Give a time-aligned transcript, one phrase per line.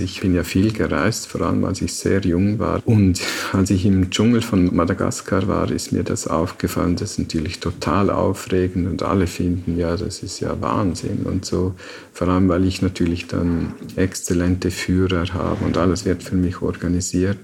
[0.00, 2.80] Ich bin ja viel gereist, vor allem als ich sehr jung war.
[2.84, 3.20] Und
[3.52, 6.94] als ich im Dschungel von Madagaskar war, ist mir das aufgefallen.
[6.94, 11.74] Das ist natürlich total aufregend und alle finden, ja, das ist ja Wahnsinn und so.
[12.12, 17.38] Vor allem, weil ich natürlich dann exzellente Führer habe und alles wird für mich organisiert.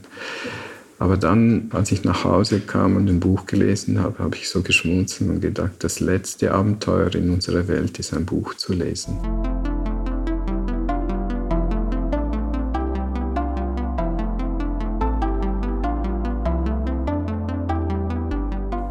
[1.01, 4.63] Aber dann, als ich nach Hause kam und ein Buch gelesen habe, habe ich so
[4.63, 9.19] geschmunzelt und gedacht, das letzte Abenteuer in unserer Welt ist ein Buch zu lesen.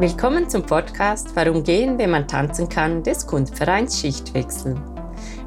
[0.04, 4.76] Willkommen zum Podcast Warum gehen, wenn man tanzen kann des Kunstvereins Schichtwechsel.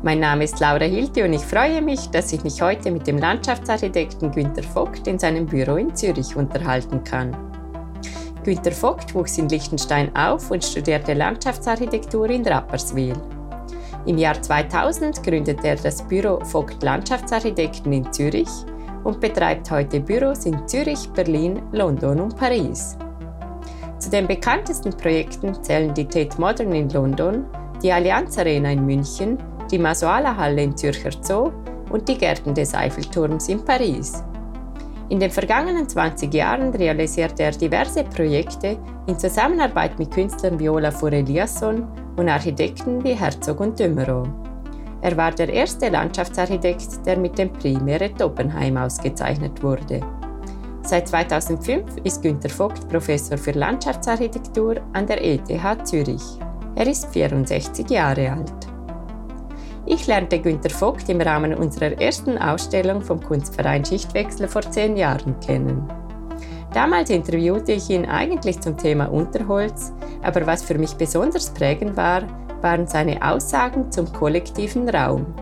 [0.03, 3.19] Mein Name ist Laura Hilti und ich freue mich, dass ich mich heute mit dem
[3.19, 7.37] Landschaftsarchitekten Günter Vogt in seinem Büro in Zürich unterhalten kann.
[8.45, 13.13] Günter Vogt wuchs in Liechtenstein auf und studierte Landschaftsarchitektur in Rapperswil.
[14.07, 18.49] Im Jahr 2000 gründete er das Büro Vogt Landschaftsarchitekten in Zürich
[19.05, 22.97] und betreibt heute Büros in Zürich, Berlin, London und Paris.
[23.99, 27.47] Zu den bekanntesten Projekten zählen die Tate Modern in London,
[27.83, 29.39] die Allianz Arena in München,
[29.71, 31.51] die Masuala Halle im Zürcher Zoo
[31.91, 34.23] und die Gärten des Eiffelturms in Paris.
[35.09, 41.03] In den vergangenen 20 Jahren realisierte er diverse Projekte in Zusammenarbeit mit Künstlern wie Olaf
[41.03, 44.27] Eliasson und Architekten wie Herzog und Dümmerow.
[45.03, 50.01] Er war der erste Landschaftsarchitekt, der mit dem Prix Meret Oppenheim ausgezeichnet wurde.
[50.87, 55.49] Seit 2005 ist Günter Vogt Professor für Landschaftsarchitektur an der ETH
[55.85, 56.23] Zürich.
[56.77, 58.69] Er ist 64 Jahre alt.
[59.85, 65.35] Ich lernte Günter Vogt im Rahmen unserer ersten Ausstellung vom Kunstverein Schichtwechsel vor zehn Jahren
[65.41, 65.89] kennen.
[66.73, 69.93] Damals interviewte ich ihn eigentlich zum Thema Unterholz,
[70.23, 72.23] aber was für mich besonders prägend war,
[72.63, 75.35] waren seine Aussagen zum kollektiven Raum.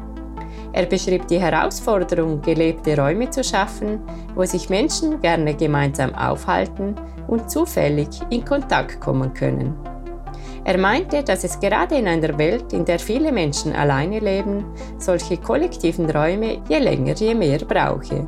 [0.74, 4.00] Er beschrieb die Herausforderung, gelebte Räume zu schaffen,
[4.34, 6.96] wo sich Menschen gerne gemeinsam aufhalten
[7.28, 9.76] und zufällig in Kontakt kommen können.
[10.64, 14.64] Er meinte, dass es gerade in einer Welt, in der viele Menschen alleine leben,
[14.98, 18.26] solche kollektiven Räume je länger je mehr brauche.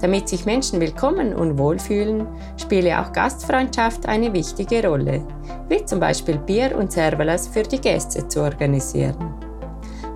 [0.00, 2.26] Damit sich Menschen willkommen und wohlfühlen,
[2.56, 5.24] spiele auch Gastfreundschaft eine wichtige Rolle,
[5.68, 9.43] wie zum Beispiel Bier und Servelas für die Gäste zu organisieren.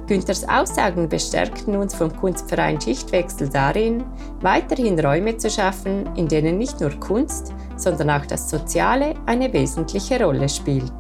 [0.09, 4.05] Günthers Aussagen bestärkten uns vom Kunstverein Schichtwechsel darin,
[4.41, 10.25] weiterhin Räume zu schaffen, in denen nicht nur Kunst, sondern auch das Soziale eine wesentliche
[10.25, 10.91] Rolle spielt.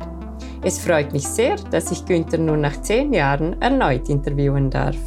[0.62, 4.98] Es freut mich sehr, dass ich Günther nun nach zehn Jahren erneut interviewen darf.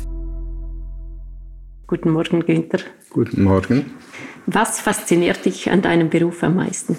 [1.86, 2.80] Guten Morgen, Günther.
[3.12, 3.94] Guten Morgen.
[4.48, 6.98] Was fasziniert dich an deinem Beruf am meisten?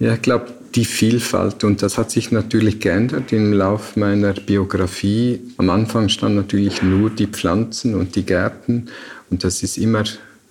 [0.00, 5.40] Ja, ich glaube, die Vielfalt und das hat sich natürlich geändert im Laufe meiner Biografie.
[5.56, 8.88] Am Anfang standen natürlich nur die Pflanzen und die Gärten
[9.30, 10.02] und das ist immer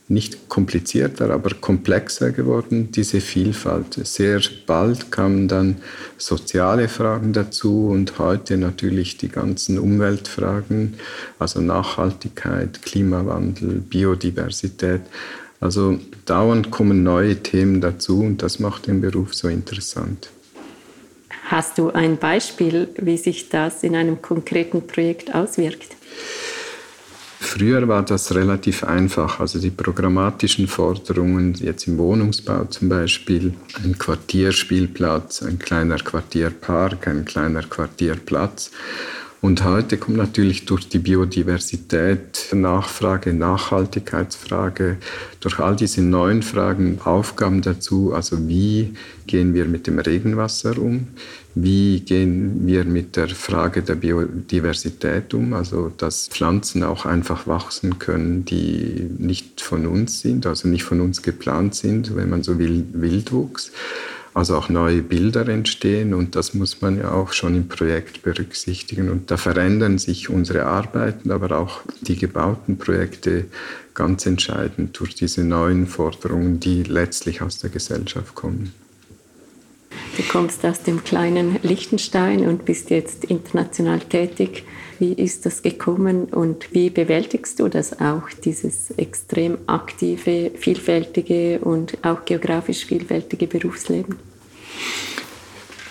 [0.10, 4.00] nicht komplizierter, aber komplexer geworden, diese Vielfalt.
[4.06, 5.78] Sehr bald kamen dann
[6.18, 10.96] soziale Fragen dazu und heute natürlich die ganzen Umweltfragen,
[11.40, 15.02] also Nachhaltigkeit, Klimawandel, Biodiversität.
[15.64, 20.30] Also dauernd kommen neue Themen dazu und das macht den Beruf so interessant.
[21.46, 25.96] Hast du ein Beispiel, wie sich das in einem konkreten Projekt auswirkt?
[27.40, 29.40] Früher war das relativ einfach.
[29.40, 37.24] Also die programmatischen Forderungen, jetzt im Wohnungsbau zum Beispiel, ein Quartierspielplatz, ein kleiner Quartierpark, ein
[37.24, 38.72] kleiner Quartierplatz.
[39.44, 44.96] Und heute kommt natürlich durch die Biodiversität, Nachfrage, Nachhaltigkeitsfrage,
[45.42, 48.14] durch all diese neuen Fragen Aufgaben dazu.
[48.14, 48.94] Also wie
[49.28, 51.08] gehen wir mit dem Regenwasser um?
[51.56, 55.52] Wie gehen wir mit der Frage der Biodiversität um?
[55.52, 61.02] Also dass Pflanzen auch einfach wachsen können, die nicht von uns sind, also nicht von
[61.02, 63.74] uns geplant sind, wenn man so will, Wildwuchs
[64.34, 69.10] also auch neue Bilder entstehen und das muss man ja auch schon im Projekt berücksichtigen.
[69.10, 73.46] Und da verändern sich unsere Arbeiten, aber auch die gebauten Projekte
[73.94, 78.74] ganz entscheidend durch diese neuen Forderungen, die letztlich aus der Gesellschaft kommen.
[80.16, 84.64] Du kommst aus dem kleinen Liechtenstein und bist jetzt international tätig.
[85.00, 91.98] Wie ist das gekommen und wie bewältigst du das auch, dieses extrem aktive, vielfältige und
[92.04, 94.18] auch geografisch vielfältige Berufsleben?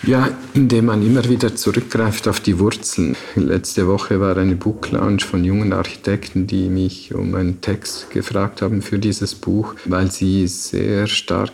[0.05, 3.17] Ja, indem man immer wieder zurückgreift auf die Wurzeln.
[3.37, 8.63] Letzte Woche war eine Book Lounge von jungen Architekten, die mich um einen Text gefragt
[8.63, 11.53] haben für dieses Buch, weil sie sehr stark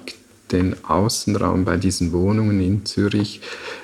[0.52, 3.40] den Außenraum bei diesen Wohnungen in Zürich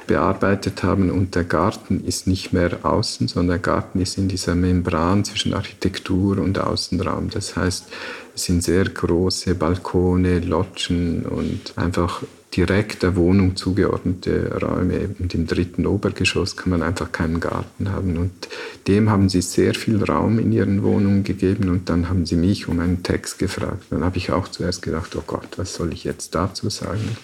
[0.06, 4.54] bearbeitet haben und der Garten ist nicht mehr außen, sondern der Garten ist in dieser
[4.54, 7.30] Membran zwischen Architektur und Außenraum.
[7.30, 7.86] Das heißt,
[8.34, 12.22] es sind sehr große Balkone, Lodgen und einfach
[12.56, 15.14] direkt der Wohnung zugeordnete Räume.
[15.18, 18.16] Und im dritten Obergeschoss kann man einfach keinen Garten haben.
[18.16, 18.48] Und
[18.86, 22.68] dem haben sie sehr viel Raum in ihren Wohnungen gegeben und dann haben sie mich
[22.68, 23.84] um einen Text gefragt.
[23.90, 27.16] Dann habe ich auch zuerst gedacht, oh Gott, was soll ich jetzt dazu sagen?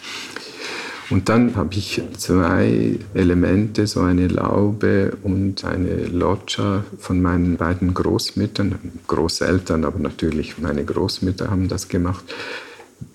[1.10, 7.94] Und dann habe ich zwei Elemente, so eine Laube und eine Loggia von meinen beiden
[7.94, 8.78] Großmüttern,
[9.08, 12.24] Großeltern, aber natürlich meine Großmütter haben das gemacht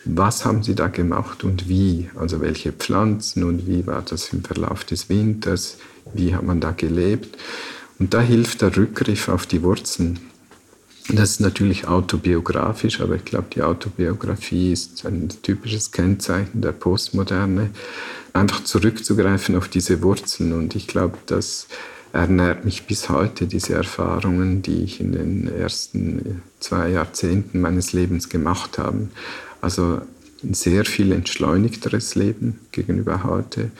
[0.06, 2.10] was haben Sie da gemacht und wie?
[2.16, 5.78] Also welche Pflanzen und wie war das im Verlauf des Winters?
[6.14, 7.38] Wie hat man da gelebt?
[8.00, 10.20] Und da hilft der Rückgriff auf die Wurzeln.
[11.10, 17.70] Das ist natürlich autobiografisch, aber ich glaube, die Autobiografie ist ein typisches Kennzeichen der Postmoderne.
[18.34, 20.52] Einfach zurückzugreifen auf diese Wurzeln.
[20.54, 21.68] Und ich glaube, das
[22.12, 28.30] ernährt mich bis heute, diese Erfahrungen, die ich in den ersten zwei Jahrzehnten meines Lebens
[28.30, 29.10] gemacht habe.
[29.66, 30.00] Also
[30.44, 33.72] ein sehr viel entschleunigteres Leben gegenüber heute,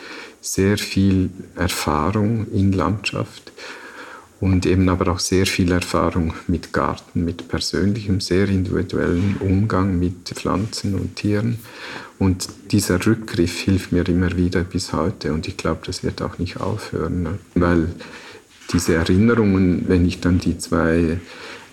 [0.42, 3.52] sehr viel Erfahrung in Landschaft
[4.40, 10.28] und eben aber auch sehr viel Erfahrung mit Garten, mit persönlichem, sehr individuellen Umgang mit
[10.30, 11.60] Pflanzen und Tieren.
[12.18, 16.40] Und dieser Rückgriff hilft mir immer wieder bis heute und ich glaube, das wird auch
[16.40, 17.90] nicht aufhören, weil
[18.74, 21.20] diese Erinnerungen, wenn ich dann die zwei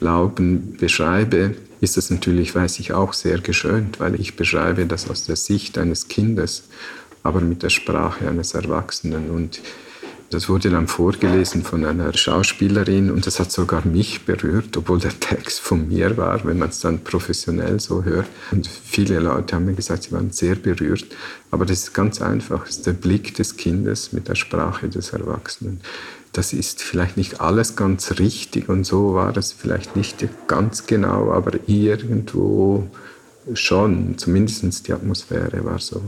[0.01, 5.25] Lauben beschreibe, ist das natürlich, weiß ich, auch sehr geschönt, weil ich beschreibe das aus
[5.25, 6.69] der Sicht eines Kindes,
[7.25, 9.31] aber mit der Sprache eines Erwachsenen.
[9.31, 9.61] Und
[10.31, 15.19] das wurde dann vorgelesen von einer Schauspielerin und das hat sogar mich berührt, obwohl der
[15.19, 18.29] Text von mir war, wenn man es dann professionell so hört.
[18.53, 21.07] Und viele Leute haben mir gesagt, sie waren sehr berührt.
[21.51, 25.13] Aber das ist ganz einfach, es ist der Blick des Kindes mit der Sprache des
[25.13, 25.81] Erwachsenen
[26.33, 31.31] das ist vielleicht nicht alles ganz richtig und so war es vielleicht nicht ganz genau,
[31.31, 32.85] aber irgendwo
[33.55, 36.01] schon, zumindest die Atmosphäre war so.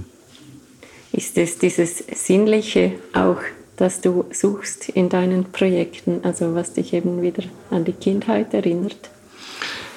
[1.12, 3.40] Ist es dieses Sinnliche auch,
[3.76, 9.10] das du suchst in deinen Projekten, also was dich eben wieder an die Kindheit erinnert?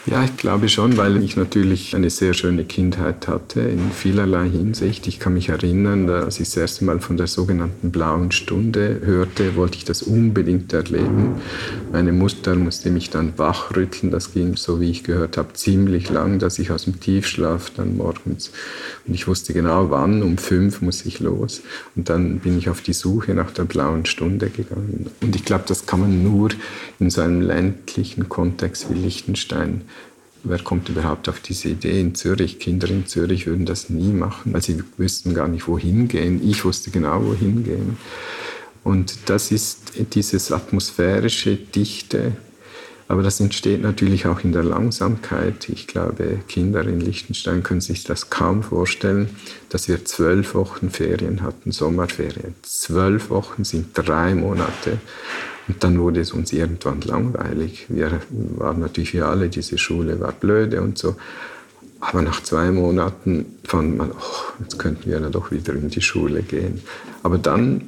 [0.10, 5.06] Ja, ich glaube schon, weil ich natürlich eine sehr schöne Kindheit hatte in vielerlei Hinsicht.
[5.06, 9.58] Ich kann mich erinnern, als ich das erste Mal von der sogenannten blauen Stunde hörte,
[9.58, 11.42] wollte ich das unbedingt erleben.
[11.92, 14.10] Meine Mutter musste mich dann wachrütteln.
[14.10, 17.98] Das ging, so wie ich gehört habe, ziemlich lang, dass ich aus dem Tiefschlaf dann
[17.98, 18.54] morgens
[19.08, 21.62] und ich wusste genau, wann, um fünf muss ich los.
[21.96, 25.10] Und dann bin ich auf die Suche nach der blauen Stunde gegangen.
[25.22, 26.50] Und ich glaube, das kann man nur
[27.00, 29.82] in so einem ländlichen Kontext wie Liechtenstein
[30.50, 32.60] wer kommt überhaupt auf diese Idee in Zürich?
[32.60, 36.48] Kinder in Zürich würden das nie machen, weil sie wüssten gar nicht, wohin gehen.
[36.48, 37.98] Ich wusste genau, wohin gehen.
[38.84, 42.34] Und das ist dieses atmosphärische, dichte,
[43.10, 45.70] aber das entsteht natürlich auch in der Langsamkeit.
[45.70, 49.30] Ich glaube, Kinder in Liechtenstein können sich das kaum vorstellen,
[49.70, 52.56] dass wir zwölf Wochen Ferien hatten, Sommerferien.
[52.64, 55.00] Zwölf Wochen sind drei Monate.
[55.68, 57.86] Und dann wurde es uns irgendwann langweilig.
[57.90, 61.16] Wir waren natürlich wie alle, diese Schule war blöde und so.
[62.00, 66.02] Aber nach zwei Monaten fand man, oh, jetzt könnten wir ja doch wieder in die
[66.02, 66.82] Schule gehen.
[67.24, 67.82] Aber dann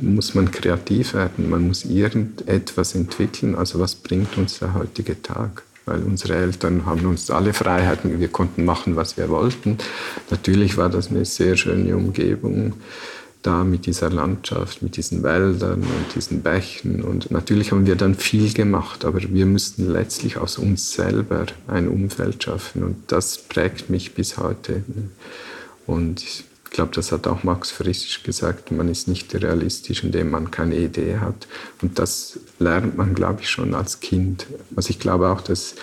[0.00, 3.54] muss man kreativ werden, man muss irgendetwas entwickeln.
[3.54, 5.62] Also was bringt uns der heutige Tag?
[5.84, 9.78] Weil unsere Eltern haben uns alle Freiheiten, wir konnten machen, was wir wollten.
[10.30, 12.74] Natürlich war das eine sehr schöne Umgebung
[13.42, 17.02] da mit dieser Landschaft, mit diesen Wäldern und diesen Bächen.
[17.02, 21.88] Und natürlich haben wir dann viel gemacht, aber wir müssten letztlich aus uns selber ein
[21.88, 22.84] Umfeld schaffen.
[22.84, 24.84] Und das prägt mich bis heute.
[25.86, 30.50] Und ich glaube, das hat auch Max Frisch gesagt, man ist nicht realistisch, indem man
[30.50, 31.46] keine Idee hat.
[31.82, 34.46] Und das lernt man, glaube ich, schon als Kind.
[34.76, 35.74] Also ich glaube auch, dass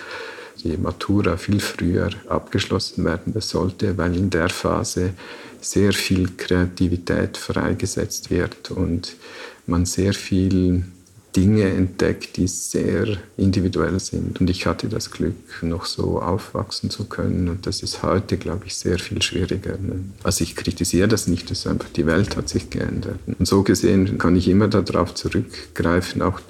[0.64, 5.14] die Matura viel früher abgeschlossen werden sollte, weil in der Phase
[5.60, 9.16] sehr viel Kreativität freigesetzt wird und
[9.66, 10.84] man sehr viel
[11.36, 14.40] Dinge entdeckt, die sehr individuell sind.
[14.40, 17.48] Und ich hatte das Glück, noch so aufwachsen zu können.
[17.48, 19.78] Und das ist heute, glaube ich, sehr viel schwieriger.
[20.24, 23.20] Also ich kritisiere das nicht, das einfach, die Welt hat sich geändert.
[23.26, 26.40] Und so gesehen kann ich immer darauf zurückgreifen, auch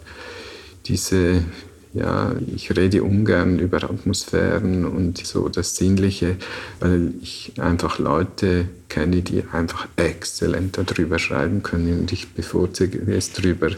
[0.86, 1.44] diese
[1.92, 6.36] ja, ich rede ungern über Atmosphären und so das Sinnliche,
[6.78, 13.32] weil ich einfach Leute kenne, die einfach exzellent darüber schreiben können und ich bevorzuge es
[13.32, 13.70] darüber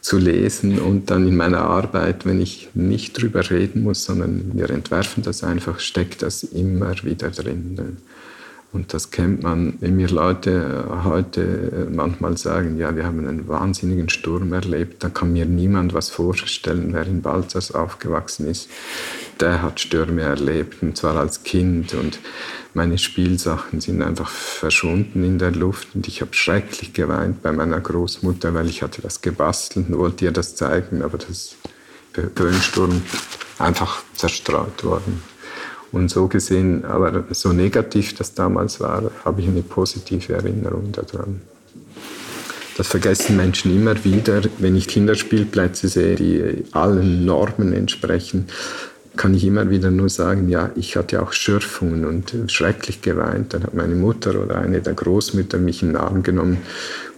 [0.00, 4.70] zu lesen und dann in meiner Arbeit, wenn ich nicht drüber reden muss, sondern wir
[4.70, 7.96] entwerfen das einfach, steckt das immer wieder drin.
[8.72, 14.08] Und das kennt man, wenn mir Leute heute manchmal sagen, ja, wir haben einen wahnsinnigen
[14.08, 18.70] Sturm erlebt, dann kann mir niemand was vorstellen, wer in Balzers aufgewachsen ist.
[19.40, 21.94] Der hat Stürme erlebt, und zwar als Kind.
[21.94, 22.20] Und
[22.72, 25.88] meine Spielsachen sind einfach verschwunden in der Luft.
[25.94, 30.26] Und ich habe schrecklich geweint bei meiner Großmutter, weil ich hatte das gebastelt und wollte
[30.26, 31.56] ihr das zeigen, aber das
[32.36, 33.02] Föhnsturm
[33.58, 35.22] einfach zerstreut worden.
[35.92, 41.40] Und so gesehen, aber so negativ das damals war, habe ich eine positive Erinnerung daran.
[42.76, 48.46] Das vergessen Menschen immer wieder, wenn ich Kinderspielplätze sehe, die allen Normen entsprechen
[49.16, 53.54] kann ich immer wieder nur sagen, ja, ich hatte auch Schürfungen und schrecklich geweint.
[53.54, 56.58] Dann hat meine Mutter oder eine der Großmütter mich in den Arm genommen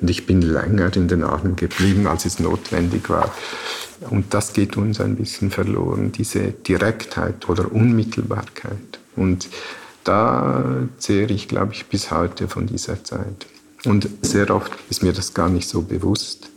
[0.01, 3.33] und ich bin länger in den Armen geblieben, als es notwendig war.
[4.11, 8.99] Und das geht uns ein bisschen verloren, diese Direktheit oder Unmittelbarkeit.
[9.15, 9.49] Und
[10.05, 10.65] da
[10.99, 13.47] zehre ich, glaube ich, bis heute von dieser Zeit.
[13.85, 16.49] Und sehr oft ist mir das gar nicht so bewusst.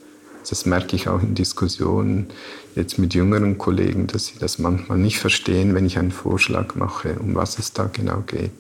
[0.49, 2.27] Das merke ich auch in Diskussionen
[2.75, 7.15] jetzt mit jüngeren Kollegen, dass sie das manchmal nicht verstehen, wenn ich einen Vorschlag mache,
[7.19, 8.51] um was es da genau geht.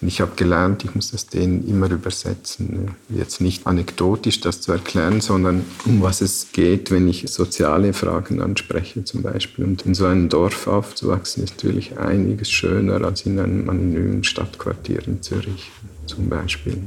[0.00, 2.96] Und ich habe gelernt, ich muss das denen immer übersetzen.
[3.08, 8.42] Jetzt nicht anekdotisch das zu erklären, sondern um was es geht, wenn ich soziale Fragen
[8.42, 9.64] anspreche zum Beispiel.
[9.64, 15.06] Und in so einem Dorf aufzuwachsen ist natürlich einiges schöner als in einem anonymen Stadtquartier
[15.06, 15.70] in Zürich
[16.06, 16.82] zum Beispiel.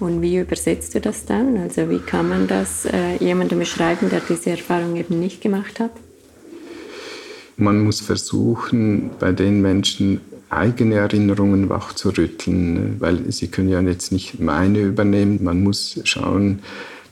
[0.00, 1.56] Und wie übersetzt du das dann?
[1.56, 5.90] Also wie kann man das äh, jemandem beschreiben, der diese Erfahrung eben nicht gemacht hat?
[7.56, 14.40] Man muss versuchen, bei den Menschen eigene Erinnerungen wachzurütteln, weil sie können ja jetzt nicht
[14.40, 15.42] meine übernehmen.
[15.42, 16.60] Man muss schauen,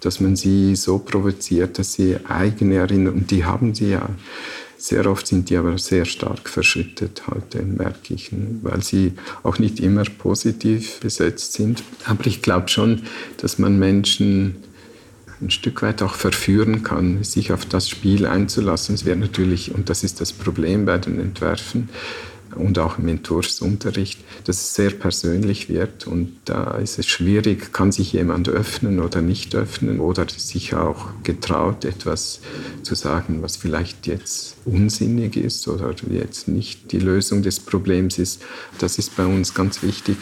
[0.00, 4.09] dass man sie so provoziert, dass sie eigene Erinnerungen, die haben sie ja,
[4.78, 8.30] sehr oft sind die aber sehr stark verschüttet heute, merke ich,
[8.62, 11.83] weil sie auch nicht immer positiv besetzt sind.
[12.04, 13.02] Aber ich glaube schon,
[13.38, 14.56] dass man Menschen
[15.40, 18.95] ein Stück weit auch verführen kann, sich auf das Spiel einzulassen.
[18.95, 21.88] Es wäre natürlich, und das ist das Problem bei den Entwerfen,
[22.54, 27.92] und auch im Entwurfsunterricht, dass es sehr persönlich wird und da ist es schwierig, kann
[27.92, 32.40] sich jemand öffnen oder nicht öffnen oder sich auch getraut, etwas
[32.83, 38.42] zu sagen, was vielleicht jetzt unsinnig ist oder jetzt nicht die Lösung des Problems ist.
[38.78, 40.16] Das ist bei uns ganz wichtig.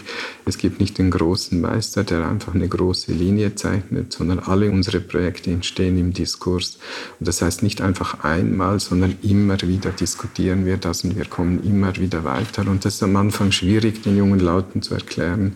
[0.44, 5.00] Es gibt nicht den großen Meister, der einfach eine große Linie zeichnet, sondern alle unsere
[5.00, 6.78] Projekte entstehen im Diskurs.
[7.18, 11.64] Und das heißt nicht einfach einmal, sondern immer wieder diskutieren wir das und wir kommen
[11.64, 12.68] immer wieder weiter.
[12.68, 15.54] Und das ist am Anfang schwierig, den jungen Leuten zu erklären.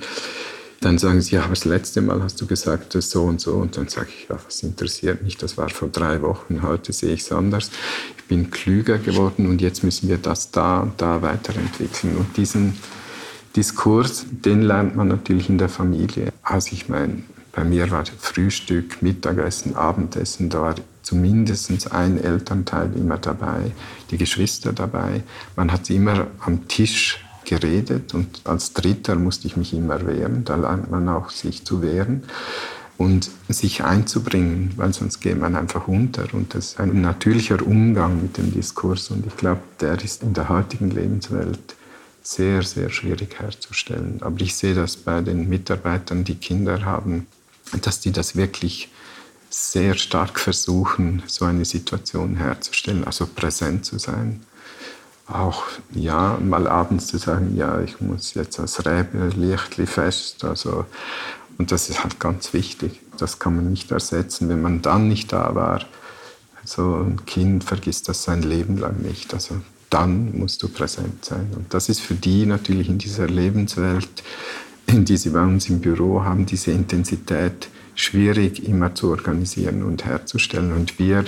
[0.80, 3.54] Dann sagen sie, ja, aber das letzte Mal hast du gesagt, das so und so.
[3.54, 7.14] Und dann sage ich, ja, was interessiert mich, das war vor drei Wochen, heute sehe
[7.14, 7.70] ich es anders.
[8.28, 12.16] Bin klüger geworden und jetzt müssen wir das da und da weiterentwickeln.
[12.16, 12.78] Und diesen
[13.56, 16.32] Diskurs, den lernt man natürlich in der Familie.
[16.42, 23.16] Also ich meine, bei mir war Frühstück, Mittagessen, Abendessen, da war zumindest ein Elternteil immer
[23.16, 23.72] dabei,
[24.10, 25.22] die Geschwister dabei.
[25.56, 30.44] Man hat immer am Tisch geredet und als Dritter musste ich mich immer wehren.
[30.44, 32.24] Da lernt man auch, sich zu wehren
[32.98, 36.26] und sich einzubringen, weil sonst geht man einfach unter.
[36.34, 39.10] Und das ist ein natürlicher Umgang mit dem Diskurs.
[39.10, 41.76] Und ich glaube, der ist in der heutigen Lebenswelt
[42.22, 44.18] sehr, sehr schwierig herzustellen.
[44.20, 47.28] Aber ich sehe das bei den Mitarbeitern, die Kinder haben,
[47.82, 48.90] dass die das wirklich
[49.48, 54.42] sehr stark versuchen, so eine Situation herzustellen, also präsent zu sein.
[55.28, 58.82] Auch ja, mal abends zu sagen, ja, ich muss jetzt als
[59.36, 60.42] Lichtli fest.
[60.44, 60.84] Also,
[61.58, 63.00] und das ist halt ganz wichtig.
[63.18, 65.84] Das kann man nicht ersetzen, wenn man dann nicht da war.
[66.64, 69.34] So ein Kind vergisst das sein Leben lang nicht.
[69.34, 69.56] Also
[69.90, 71.50] dann musst du präsent sein.
[71.56, 74.22] Und das ist für die natürlich in dieser Lebenswelt,
[74.86, 80.04] in die sie bei uns im Büro haben, diese Intensität schwierig immer zu organisieren und
[80.04, 80.72] herzustellen.
[80.72, 81.24] Und wir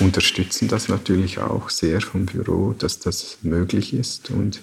[0.00, 4.60] unterstützen das natürlich auch sehr vom Büro, dass das möglich ist und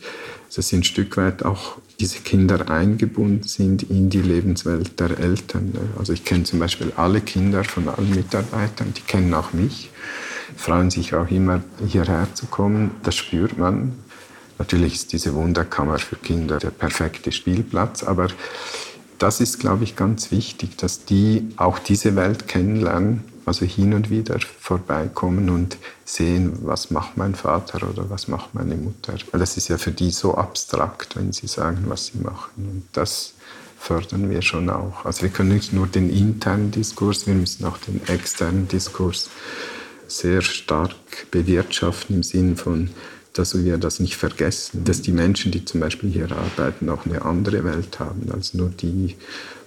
[0.54, 5.74] dass ein Stück weit auch diese Kinder eingebunden sind in die Lebenswelt der Eltern.
[5.98, 9.92] Also ich kenne zum Beispiel alle Kinder von allen Mitarbeitern, die kennen auch mich,
[10.58, 12.92] freuen sich auch immer hierher zu kommen.
[13.04, 13.94] Das spürt man.
[14.58, 18.28] Natürlich ist diese Wunderkammer für Kinder der perfekte Spielplatz, aber
[19.20, 24.10] das ist, glaube ich, ganz wichtig, dass die auch diese Welt kennenlernen, also hin und
[24.10, 29.14] wieder vorbeikommen und sehen, was macht mein Vater oder was macht meine Mutter.
[29.32, 32.52] Weil das ist ja für die so abstrakt, wenn sie sagen, was sie machen.
[32.58, 33.34] Und das
[33.80, 35.06] fördern wir schon auch.
[35.06, 39.30] Also wir können nicht nur den internen Diskurs, wir müssen auch den externen Diskurs
[40.08, 40.96] sehr stark
[41.32, 42.90] bewirtschaften im Sinn von
[43.36, 47.22] dass wir das nicht vergessen, dass die Menschen, die zum Beispiel hier arbeiten, auch eine
[47.24, 49.16] andere Welt haben als nur die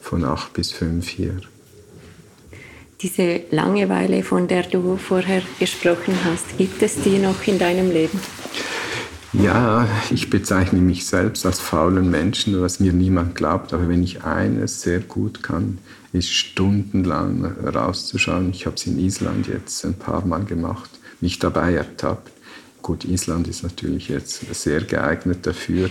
[0.01, 1.37] von acht bis fünf hier.
[3.01, 8.19] Diese Langeweile, von der du vorher gesprochen hast, gibt es die noch in deinem Leben?
[9.35, 13.75] Ja, ich bezeichne mich selbst als faulen Menschen, was mir niemand glaubt.
[13.75, 15.79] Aber wenn ich eines sehr gut kann,
[16.13, 18.51] ist stundenlang rauszuschauen.
[18.51, 22.33] Ich habe es in Island jetzt ein paar Mal gemacht, mich dabei ertappt.
[22.89, 25.91] Gut, Island ist natürlich jetzt sehr geeignet dafür,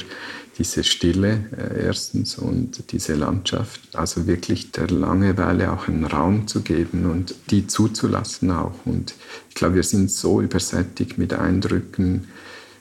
[0.58, 3.82] diese Stille äh, erstens und diese Landschaft.
[3.94, 8.74] Also wirklich der Langeweile auch einen Raum zu geben und die zuzulassen auch.
[8.86, 9.14] Und
[9.48, 12.30] ich glaube, wir sind so übersättigt mit Eindrücken,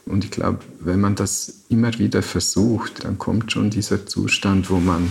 [0.09, 4.79] und ich glaube, wenn man das immer wieder versucht, dann kommt schon dieser Zustand, wo
[4.79, 5.09] man,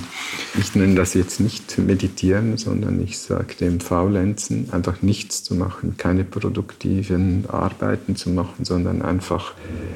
[0.57, 5.97] ich nenne das jetzt nicht meditieren, sondern ich sage dem Faulenzen, einfach nichts zu machen,
[5.97, 9.53] keine produktiven Arbeiten zu machen, sondern einfach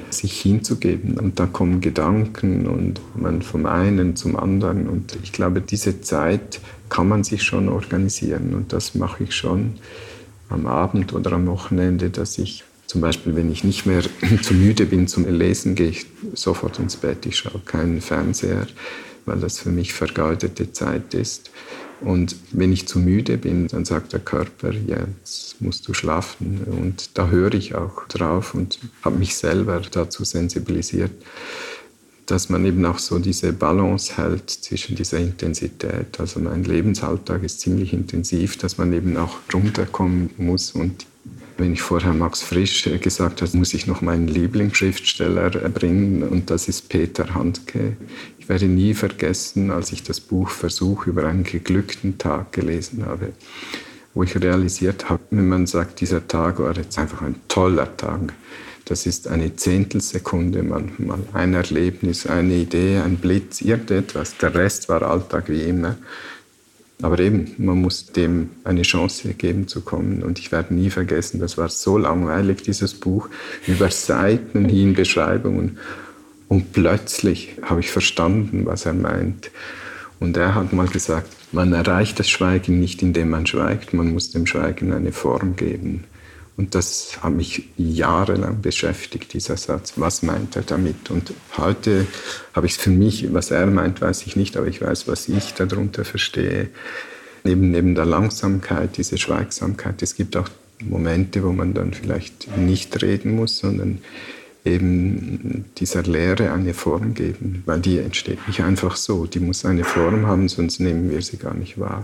[0.10, 1.18] sich hinzugeben.
[1.18, 4.90] Und da kommen Gedanken und man vom einen zum anderen.
[4.90, 8.54] Und ich glaube, diese Zeit kann man sich schon organisieren.
[8.54, 9.76] Und das mache ich schon
[10.50, 14.02] am Abend oder am Wochenende, dass ich zum Beispiel, wenn ich nicht mehr
[14.42, 17.24] zu müde bin zum Lesen, gehe ich sofort ins Bett.
[17.28, 18.66] Ich schaue keinen Fernseher,
[19.26, 21.52] weil das für mich vergeudete Zeit ist.
[22.02, 26.62] Und wenn ich zu müde bin, dann sagt der Körper, jetzt musst du schlafen.
[26.66, 31.12] Und da höre ich auch drauf und habe mich selber dazu sensibilisiert,
[32.26, 36.20] dass man eben auch so diese Balance hält zwischen dieser Intensität.
[36.20, 41.06] Also mein Lebensalltag ist ziemlich intensiv, dass man eben auch runterkommen muss und
[41.60, 46.68] wenn ich vorher Max Frisch gesagt habe, muss ich noch meinen Lieblingsschriftsteller bringen und das
[46.68, 47.98] ist Peter Handke.
[48.38, 53.34] Ich werde nie vergessen, als ich das Buch Versuch über einen geglückten Tag gelesen habe,
[54.14, 58.34] wo ich realisiert habe, wenn man sagt, dieser Tag war jetzt einfach ein toller Tag.
[58.86, 64.38] Das ist eine Zehntelsekunde manchmal, ein Erlebnis, eine Idee, ein Blitz, irgendetwas.
[64.38, 65.98] Der Rest war Alltag wie immer.
[67.02, 70.22] Aber eben, man muss dem eine Chance geben zu kommen.
[70.22, 73.30] Und ich werde nie vergessen, das war so langweilig, dieses Buch,
[73.68, 75.78] über Seiten hin Beschreibungen.
[76.50, 79.50] Und plötzlich habe ich verstanden, was er meint.
[80.20, 84.32] Und er hat mal gesagt, man erreicht das Schweigen nicht, indem man schweigt, man muss
[84.32, 86.04] dem Schweigen eine Form geben.
[86.60, 89.94] Und das hat mich jahrelang beschäftigt, dieser Satz.
[89.96, 91.10] Was meint er damit?
[91.10, 92.06] Und heute
[92.54, 95.30] habe ich es für mich, was er meint, weiß ich nicht, aber ich weiß, was
[95.30, 96.68] ich darunter verstehe.
[97.46, 100.50] Neben, neben der Langsamkeit, diese Schweigsamkeit, es gibt auch
[100.84, 104.00] Momente, wo man dann vielleicht nicht reden muss, sondern
[104.66, 109.28] eben dieser Lehre eine Form geben, weil die entsteht nicht einfach so.
[109.28, 112.04] Die muss eine Form haben, sonst nehmen wir sie gar nicht wahr.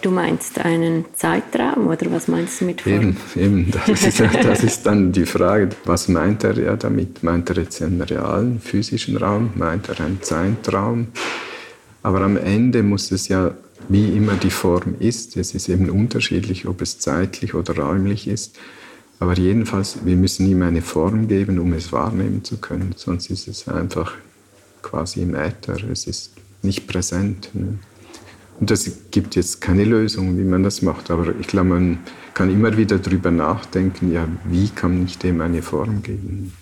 [0.00, 2.94] Du meinst einen Zeitraum oder was meinst du mit Form?
[2.94, 3.72] Eben, eben.
[3.86, 7.22] Das, ist, das ist dann die Frage, was meint er ja damit?
[7.24, 9.50] Meint er jetzt einen realen physischen Raum?
[9.56, 11.08] Meint er einen Zeitraum?
[12.02, 13.54] Aber am Ende muss es ja,
[13.88, 18.56] wie immer die Form ist, es ist eben unterschiedlich, ob es zeitlich oder räumlich ist.
[19.18, 22.94] Aber jedenfalls, wir müssen ihm eine Form geben, um es wahrnehmen zu können.
[22.96, 24.12] Sonst ist es einfach
[24.82, 25.76] quasi im Äther.
[25.90, 27.50] Es ist nicht präsent.
[27.52, 27.78] Ne?
[28.60, 31.98] Und es gibt jetzt keine Lösung, wie man das macht, aber ich glaube, man
[32.34, 36.52] kann immer wieder darüber nachdenken, ja, wie kann ich dem eine Form geben?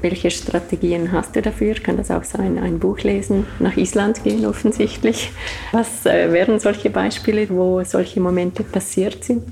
[0.00, 1.74] Welche Strategien hast du dafür?
[1.74, 5.32] Kann das auch sein, ein Buch lesen, nach Island gehen offensichtlich?
[5.72, 9.44] Was äh, wären solche Beispiele, wo solche Momente passiert sind?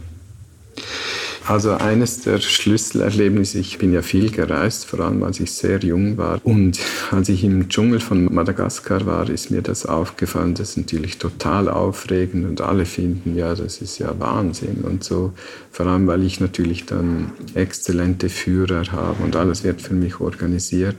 [1.46, 6.16] Also eines der Schlüsselerlebnisse, ich bin ja viel gereist, vor allem als ich sehr jung
[6.16, 6.40] war.
[6.42, 6.80] Und
[7.10, 10.54] als ich im Dschungel von Madagaskar war, ist mir das aufgefallen.
[10.54, 15.34] Das ist natürlich total aufregend und alle finden, ja, das ist ja Wahnsinn und so.
[15.70, 20.96] Vor allem, weil ich natürlich dann exzellente Führer habe und alles wird für mich organisiert.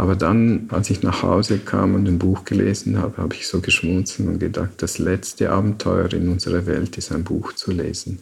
[0.00, 3.60] Aber dann, als ich nach Hause kam und ein Buch gelesen habe, habe ich so
[3.60, 8.18] geschmunzelt und gedacht, das letzte Abenteuer in unserer Welt ist ein Buch zu lesen.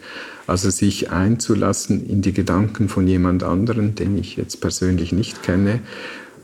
[0.48, 5.78] Also sich einzulassen in die Gedanken von jemand anderen, den ich jetzt persönlich nicht kenne.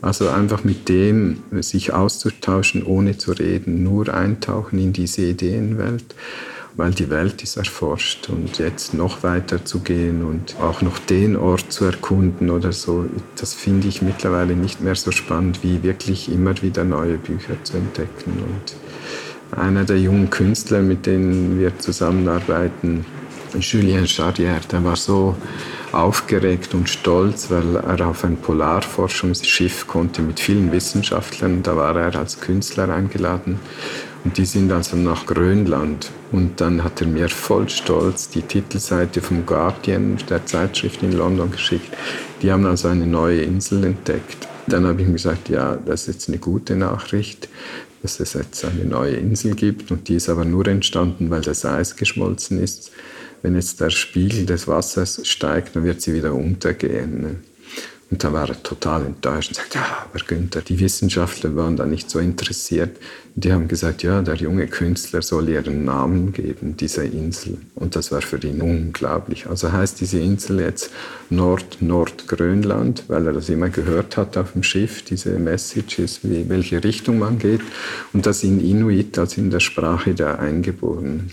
[0.01, 6.15] Also einfach mit dem sich auszutauschen, ohne zu reden, nur eintauchen in diese Ideenwelt
[6.77, 11.35] weil die Welt ist erforscht und jetzt noch weiter zu gehen und auch noch den
[11.37, 13.05] Ort zu erkunden oder so,
[13.39, 17.77] das finde ich mittlerweile nicht mehr so spannend, wie wirklich immer wieder neue Bücher zu
[17.77, 18.43] entdecken.
[18.43, 23.05] Und einer der jungen Künstler, mit denen wir zusammenarbeiten,
[23.57, 25.35] Julien Charrière, der war so
[25.93, 31.63] aufgeregt und stolz, weil er auf ein Polarforschungsschiff konnte mit vielen Wissenschaftlern.
[31.63, 33.59] Da war er als Künstler eingeladen
[34.25, 36.11] Und die sind also nach Grönland.
[36.31, 41.51] Und dann hat er mir voll stolz die Titelseite vom Guardian, der Zeitschrift in London,
[41.51, 41.95] geschickt.
[42.41, 44.47] Die haben also eine neue Insel entdeckt.
[44.67, 47.47] Dann habe ich mir gesagt, ja, das ist jetzt eine gute Nachricht,
[48.01, 49.91] dass es jetzt eine neue Insel gibt.
[49.91, 52.91] Und die ist aber nur entstanden, weil das Eis geschmolzen ist.
[53.43, 57.41] Wenn jetzt der Spiegel des Wassers steigt, dann wird sie wieder untergehen.
[58.11, 61.87] Und da war er total enttäuscht und sagte, ja, aber Günther, die Wissenschaftler waren da
[61.87, 62.97] nicht so interessiert.
[63.33, 67.57] Die haben gesagt, ja, der junge Künstler soll ihren Namen geben, dieser Insel.
[67.73, 69.47] Und das war für ihn unglaublich.
[69.47, 70.91] Also heißt diese Insel jetzt
[71.31, 77.17] Nord-Nord-Grönland, weil er das immer gehört hat auf dem Schiff, diese Messages, wie, welche Richtung
[77.17, 77.61] man geht.
[78.13, 81.31] Und das in Inuit, also in der Sprache der Eingeborenen.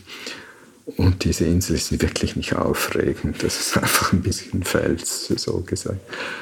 [0.96, 3.42] Und diese Insel ist wirklich nicht aufregend.
[3.42, 6.00] Das ist einfach ein bisschen Fels, so gesagt.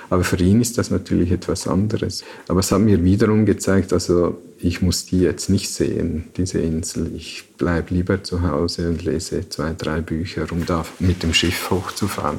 [0.09, 2.25] Aber für ihn ist das natürlich etwas anderes.
[2.49, 7.13] Aber es hat mir wiederum gezeigt, also ich muss die jetzt nicht sehen, diese Insel.
[7.15, 11.71] Ich bleibe lieber zu Hause und lese zwei, drei Bücher, um da mit dem Schiff
[11.71, 12.39] hochzufahren.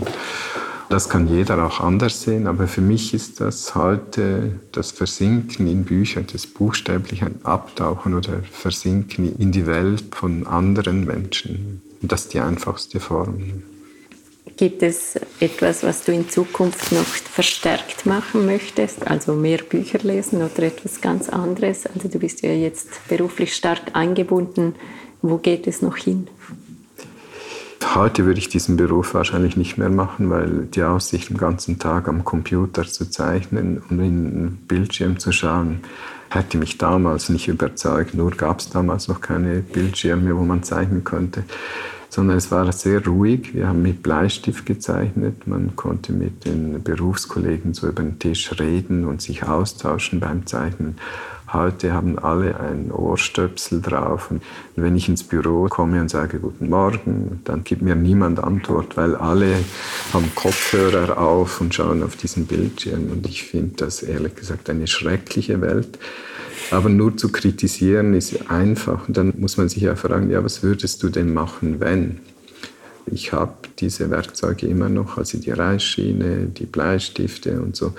[0.89, 5.85] Das kann jeder auch anders sehen, aber für mich ist das heute das Versinken in
[5.85, 11.81] Büchern, das buchstäbliche Abtauchen oder Versinken in die Welt von anderen Menschen.
[12.01, 13.63] Und das ist die einfachste Form.
[14.57, 19.07] Gibt es etwas, was du in Zukunft noch verstärkt machen möchtest?
[19.07, 21.85] Also mehr Bücher lesen oder etwas ganz anderes?
[21.87, 24.75] Also du bist ja jetzt beruflich stark eingebunden.
[25.21, 26.27] Wo geht es noch hin?
[27.95, 32.07] Heute würde ich diesen Beruf wahrscheinlich nicht mehr machen, weil die Aussicht, den ganzen Tag
[32.07, 35.81] am Computer zu zeichnen und in den Bildschirm zu schauen,
[36.33, 38.13] hätte mich damals nicht überzeugt.
[38.13, 41.43] Nur gab es damals noch keine Bildschirme, wo man zeichnen konnte,
[42.09, 43.53] sondern es war sehr ruhig.
[43.53, 45.45] Wir haben mit Bleistift gezeichnet.
[45.45, 50.95] Man konnte mit den Berufskollegen so über den Tisch reden und sich austauschen beim Zeichnen.
[51.53, 54.31] Heute haben alle ein Ohrstöpsel drauf.
[54.31, 54.41] Und
[54.77, 59.15] wenn ich ins Büro komme und sage Guten Morgen, dann gibt mir niemand Antwort, weil
[59.15, 59.55] alle
[60.13, 63.11] haben Kopfhörer auf und schauen auf diesen Bildschirm.
[63.11, 65.99] Und ich finde das ehrlich gesagt eine schreckliche Welt.
[66.71, 69.09] Aber nur zu kritisieren ist einfach.
[69.09, 72.19] Und dann muss man sich ja fragen, ja, was würdest du denn machen, wenn?
[73.07, 77.93] Ich habe diese Werkzeuge immer noch, also die Reißschiene, die Bleistifte und so.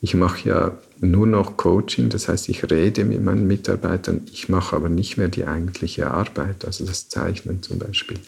[0.00, 4.76] Ich mache ja nur noch Coaching, das heißt, ich rede mit meinen Mitarbeitern, ich mache
[4.76, 8.18] aber nicht mehr die eigentliche Arbeit, also das Zeichnen zum Beispiel.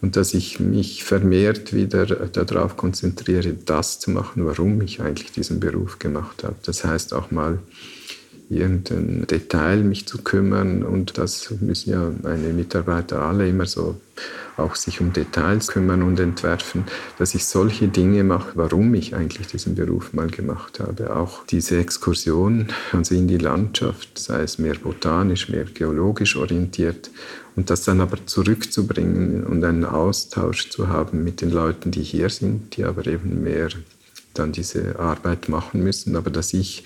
[0.00, 5.60] Und dass ich mich vermehrt wieder darauf konzentriere, das zu machen, warum ich eigentlich diesen
[5.60, 6.56] Beruf gemacht habe.
[6.64, 7.60] Das heißt auch mal
[8.48, 10.82] irgendein Detail mich zu kümmern.
[10.82, 13.96] Und das müssen ja meine Mitarbeiter alle immer so
[14.56, 16.84] auch sich um Details kümmern und entwerfen,
[17.18, 21.16] dass ich solche Dinge mache, warum ich eigentlich diesen Beruf mal gemacht habe.
[21.16, 27.10] Auch diese Exkursion also in die Landschaft, sei es mehr botanisch, mehr geologisch orientiert.
[27.54, 32.30] Und das dann aber zurückzubringen und einen Austausch zu haben mit den Leuten, die hier
[32.30, 33.68] sind, die aber eben mehr
[34.34, 36.84] dann diese Arbeit machen müssen, aber dass ich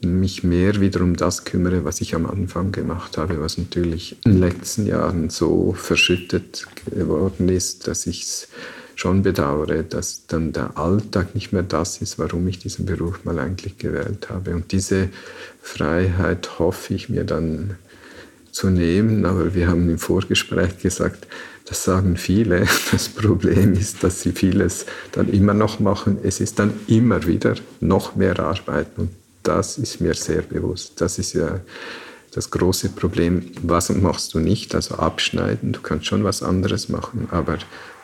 [0.00, 4.32] mich mehr wieder um das kümmere, was ich am Anfang gemacht habe, was natürlich in
[4.32, 8.48] den letzten Jahren so verschüttet geworden ist, dass ich es
[8.94, 13.38] schon bedauere, dass dann der Alltag nicht mehr das ist, warum ich diesen Beruf mal
[13.38, 14.54] eigentlich gewählt habe.
[14.54, 15.08] Und diese
[15.62, 17.76] Freiheit hoffe ich mir dann
[18.50, 21.28] zu nehmen, aber wir haben im Vorgespräch gesagt,
[21.68, 22.66] das sagen viele.
[22.90, 26.18] Das Problem ist, dass sie vieles dann immer noch machen.
[26.22, 29.10] Es ist dann immer wieder noch mehr Arbeit und
[29.42, 31.00] das ist mir sehr bewusst.
[31.00, 31.60] Das ist ja
[32.32, 33.52] das große Problem.
[33.62, 34.74] Was machst du nicht?
[34.74, 35.72] Also abschneiden.
[35.72, 37.58] Du kannst schon was anderes machen, aber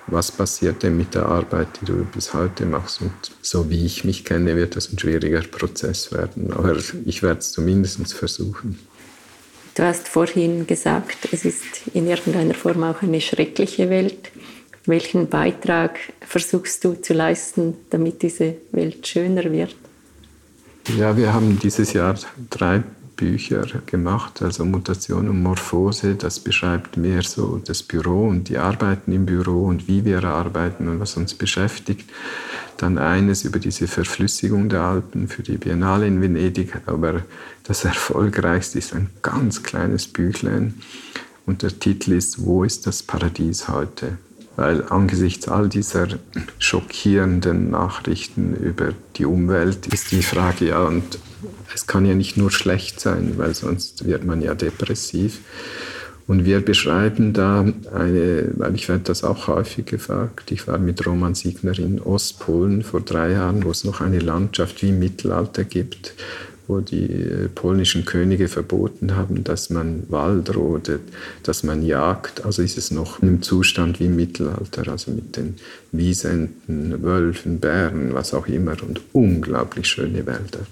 [0.07, 3.01] was passiert denn mit der Arbeit, die du bis heute machst?
[3.01, 6.53] Und so wie ich mich kenne, wird das ein schwieriger Prozess werden.
[6.53, 8.79] Aber ich werde es zumindest versuchen.
[9.75, 14.31] Du hast vorhin gesagt, es ist in irgendeiner Form auch eine schreckliche Welt.
[14.87, 19.75] Welchen Beitrag versuchst du zu leisten, damit diese Welt schöner wird?
[20.89, 22.15] Ja, wir haben dieses Jahr
[22.51, 22.83] drei
[23.17, 26.15] Bücher gemacht, also Mutation und Morphose.
[26.15, 30.89] Das beschreibt mehr so das Büro und die Arbeiten im Büro und wie wir arbeiten
[30.89, 32.09] und was uns beschäftigt.
[32.77, 36.77] Dann eines über diese Verflüssigung der Alpen für die Biennale in Venedig.
[36.87, 37.23] Aber
[37.63, 40.75] das erfolgreichste ist ein ganz kleines Büchlein
[41.47, 44.19] und der Titel ist Wo ist das Paradies heute?
[44.57, 46.09] Weil angesichts all dieser
[46.59, 51.19] schockierenden Nachrichten über die Umwelt ist die Frage, ja, und
[51.75, 55.41] es kann ja nicht nur schlecht sein, weil sonst wird man ja depressiv.
[56.27, 61.05] Und wir beschreiben da eine, weil ich werde das auch häufig gefragt, ich war mit
[61.05, 66.15] Roman Siegner in Ostpolen vor drei Jahren, wo es noch eine Landschaft wie Mittelalter gibt,
[66.67, 71.03] wo die äh, polnischen Könige verboten haben, dass man Wald rodet,
[71.43, 72.45] dass man jagt.
[72.45, 75.57] Also ist es noch in einem Zustand wie im Mittelalter, also mit den
[75.93, 80.67] Wiesenten, Wölfen, Bären, was auch immer und unglaublich schöne Wälder.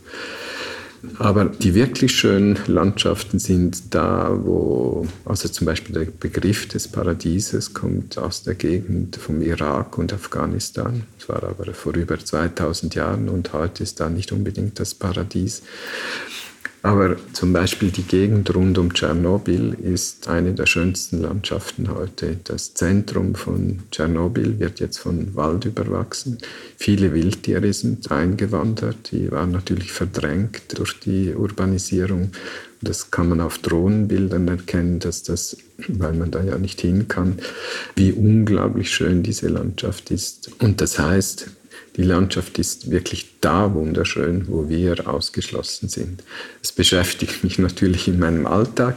[1.18, 7.74] Aber die wirklich schönen Landschaften sind da, wo, also zum Beispiel der Begriff des Paradieses
[7.74, 11.02] kommt aus der Gegend vom Irak und Afghanistan.
[11.18, 15.62] Das war aber vor über 2000 Jahren und heute ist da nicht unbedingt das Paradies.
[16.83, 22.38] Aber zum Beispiel die Gegend rund um Tschernobyl ist eine der schönsten Landschaften heute.
[22.42, 26.38] Das Zentrum von Tschernobyl wird jetzt von Wald überwachsen.
[26.77, 32.33] Viele Wildtiere sind eingewandert, die waren natürlich verdrängt durch die Urbanisierung.
[32.81, 37.38] Das kann man auf Drohnenbildern erkennen, dass das, weil man da ja nicht hin kann,
[37.95, 40.51] wie unglaublich schön diese Landschaft ist.
[40.59, 41.49] Und das heißt,
[41.96, 46.22] die Landschaft ist wirklich da wunderschön, wo wir ausgeschlossen sind.
[46.62, 48.96] Es beschäftigt mich natürlich in meinem Alltag.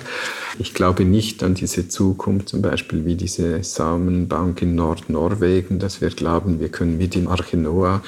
[0.59, 6.09] Ich glaube nicht an diese Zukunft, zum Beispiel wie diese Samenbank in Nordnorwegen, dass wir
[6.09, 8.01] glauben, wir können wie die Arche Noah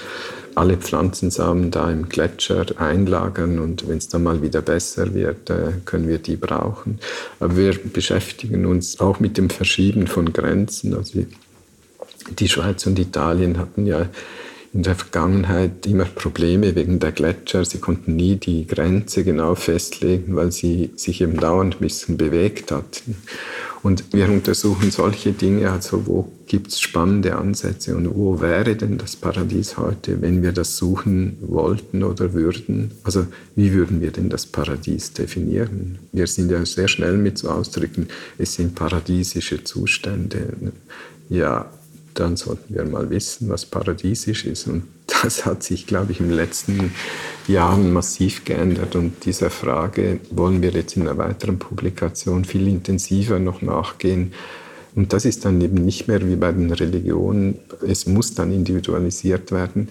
[0.55, 5.73] alle Pflanzensamen da im Gletscher einlagern und wenn es dann mal wieder besser wird, äh,
[5.85, 6.99] können wir die brauchen.
[7.39, 10.95] Aber wir beschäftigen uns auch mit dem Verschieben von Grenzen.
[10.95, 11.25] Also
[12.39, 14.07] die Schweiz und Italien hatten ja
[14.73, 17.65] in der Vergangenheit immer Probleme wegen der Gletscher.
[17.65, 22.71] Sie konnten nie die Grenze genau festlegen, weil sie sich eben dauernd ein bisschen bewegt
[22.71, 23.03] hat.
[23.83, 28.97] Und wir untersuchen solche Dinge, also wo gibt es spannende Ansätze und wo wäre denn
[28.97, 32.91] das Paradies heute, wenn wir das suchen wollten oder würden?
[33.03, 35.99] Also wie würden wir denn das Paradies definieren?
[36.11, 40.47] Wir sind ja sehr schnell mit so Ausdrücken, es sind paradiesische Zustände.
[41.29, 41.69] Ja,
[42.19, 44.67] dann sollten wir mal wissen, was paradiesisch ist.
[44.67, 44.83] Und
[45.23, 46.93] das hat sich, glaube ich, in den letzten
[47.47, 48.95] Jahren massiv geändert.
[48.95, 54.33] Und dieser Frage wollen wir jetzt in einer weiteren Publikation viel intensiver noch nachgehen.
[54.95, 57.59] Und das ist dann eben nicht mehr wie bei den Religionen.
[57.87, 59.89] Es muss dann individualisiert werden.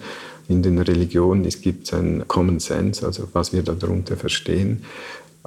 [0.49, 4.83] In den Religionen gibt es einen Common Sense, also was wir darunter verstehen.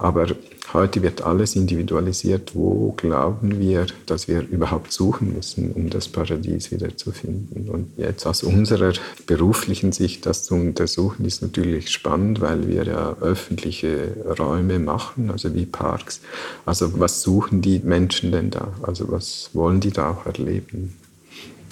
[0.00, 0.26] Aber
[0.72, 2.54] heute wird alles individualisiert.
[2.54, 7.68] Wo glauben wir, dass wir überhaupt suchen müssen, um das Paradies wiederzufinden?
[7.68, 8.94] Und jetzt aus unserer
[9.26, 15.54] beruflichen Sicht das zu untersuchen, ist natürlich spannend, weil wir ja öffentliche Räume machen, also
[15.54, 16.22] wie Parks.
[16.64, 18.72] Also was suchen die Menschen denn da?
[18.80, 20.96] Also was wollen die da auch erleben?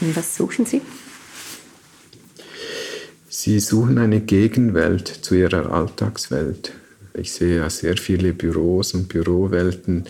[0.03, 0.83] Und was suchen sie?
[3.31, 6.75] Sie suchen eine Gegenwelt zu ihrer Alltagswelt.
[7.19, 10.05] Ich sehe ja sehr viele Büros und Bürowelten.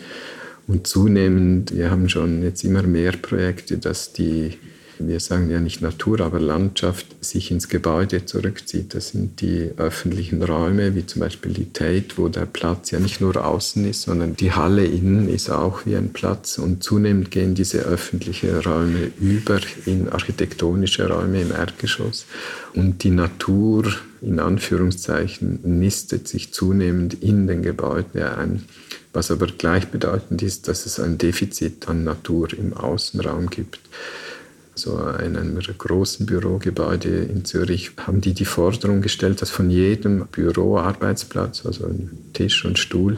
[0.67, 4.57] Und zunehmend, wir haben schon jetzt immer mehr Projekte, dass die
[5.07, 8.93] wir sagen ja nicht Natur, aber Landschaft sich ins Gebäude zurückzieht.
[8.93, 13.21] Das sind die öffentlichen Räume, wie zum Beispiel die Tate, wo der Platz ja nicht
[13.21, 16.57] nur außen ist, sondern die Halle innen ist auch wie ein Platz.
[16.57, 22.25] Und zunehmend gehen diese öffentlichen Räume über in architektonische Räume im Erdgeschoss.
[22.73, 23.85] Und die Natur,
[24.21, 28.65] in Anführungszeichen, nistet sich zunehmend in den Gebäuden ein.
[29.13, 33.79] Was aber gleichbedeutend ist, dass es ein Defizit an Natur im Außenraum gibt
[34.79, 40.25] so in einem großen Bürogebäude in Zürich, haben die die Forderung gestellt, dass von jedem
[40.27, 41.89] Büroarbeitsplatz, also
[42.33, 43.17] Tisch und Stuhl,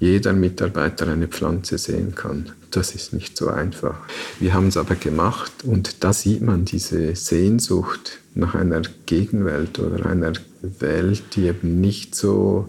[0.00, 2.50] jeder Mitarbeiter eine Pflanze sehen kann.
[2.72, 3.94] Das ist nicht so einfach.
[4.40, 10.06] Wir haben es aber gemacht und da sieht man diese Sehnsucht nach einer Gegenwelt oder
[10.06, 12.66] einer Welt, die eben nicht so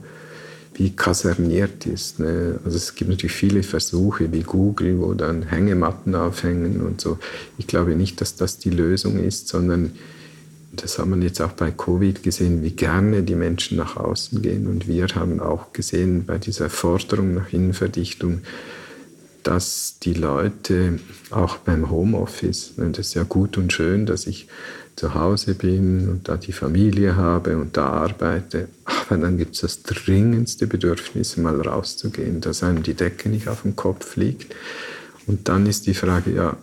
[0.76, 2.20] wie kaserniert ist.
[2.20, 2.60] Ne?
[2.66, 7.20] Also es gibt natürlich viele Versuche wie Google, wo dann Hängematten aufhängen und so.
[7.58, 9.92] Ich glaube nicht, dass das die Lösung ist, sondern
[10.76, 14.66] das haben wir jetzt auch bei Covid gesehen, wie gerne die Menschen nach außen gehen.
[14.66, 18.42] Und wir haben auch gesehen bei dieser Forderung nach Innenverdichtung,
[19.44, 24.48] dass die Leute auch beim Homeoffice, ne, das ist ja gut und schön, dass ich
[24.96, 28.68] zu Hause bin und da die Familie habe und da arbeite.
[28.86, 33.64] Aber dann gibt es das dringendste Bedürfnis, mal rauszugehen, dass einem die Decke nicht auf
[33.64, 34.56] den Kopf liegt.
[35.26, 36.58] Und dann ist die Frage, ja,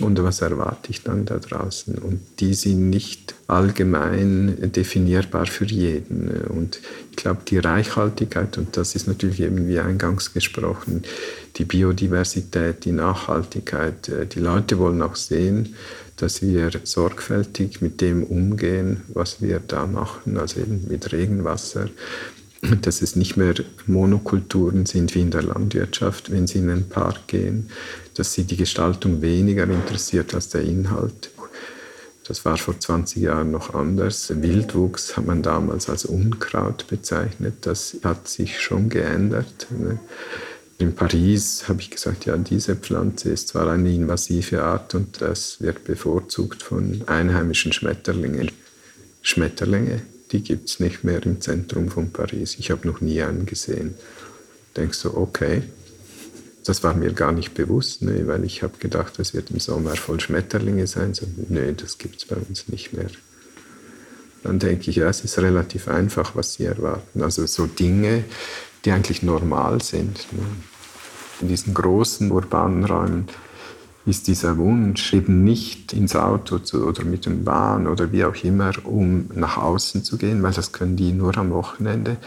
[0.00, 1.98] und was erwarte ich dann da draußen?
[1.98, 6.30] Und die sind nicht allgemein definierbar für jeden.
[6.48, 11.02] Und ich glaube, die Reichhaltigkeit, und das ist natürlich eben wie eingangs gesprochen,
[11.56, 15.74] die Biodiversität, die Nachhaltigkeit, die Leute wollen auch sehen,
[16.16, 21.88] dass wir sorgfältig mit dem umgehen, was wir da machen, also eben mit Regenwasser,
[22.82, 23.54] dass es nicht mehr
[23.86, 27.68] Monokulturen sind wie in der Landwirtschaft, wenn sie in den Park gehen,
[28.14, 31.30] dass sie die Gestaltung weniger interessiert als der Inhalt.
[32.26, 34.32] Das war vor 20 Jahren noch anders.
[34.34, 37.54] Wildwuchs hat man damals als Unkraut bezeichnet.
[37.62, 39.66] Das hat sich schon geändert.
[39.70, 39.98] Ne?
[40.78, 45.60] In Paris habe ich gesagt, ja, diese Pflanze ist zwar eine invasive Art und das
[45.60, 48.50] wird bevorzugt von einheimischen Schmetterlingen.
[49.22, 52.56] Schmetterlinge, die gibt es nicht mehr im Zentrum von Paris.
[52.58, 53.94] Ich habe noch nie einen gesehen.
[54.76, 55.62] Denkst du, okay,
[56.64, 59.94] das war mir gar nicht bewusst, ne, weil ich habe gedacht, das wird im Sommer
[59.94, 61.14] voll Schmetterlinge sein.
[61.14, 63.10] So, nee, das gibt es bei uns nicht mehr.
[64.42, 67.22] Dann denke ich, ja, es ist relativ einfach, was sie erwarten.
[67.22, 68.24] Also so Dinge,
[68.84, 70.26] die eigentlich normal sind.
[70.32, 70.42] Ne.
[71.40, 73.28] In diesen großen urbanen Räumen
[74.06, 78.36] ist dieser Wunsch eben nicht ins Auto zu, oder mit dem Bahn oder wie auch
[78.44, 82.18] immer, um nach außen zu gehen, weil das können die nur am Wochenende.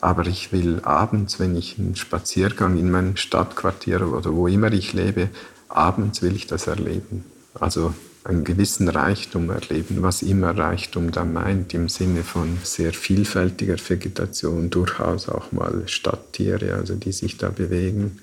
[0.00, 4.92] Aber ich will abends, wenn ich einen Spaziergang in meinem Stadtquartier oder wo immer ich
[4.92, 5.28] lebe,
[5.68, 7.24] abends will ich das erleben.
[7.54, 7.94] Also
[8.24, 14.68] einen gewissen Reichtum erleben, was immer Reichtum dann meint, im Sinne von sehr vielfältiger Vegetation,
[14.68, 18.18] durchaus auch mal Stadttiere, also die sich da bewegen.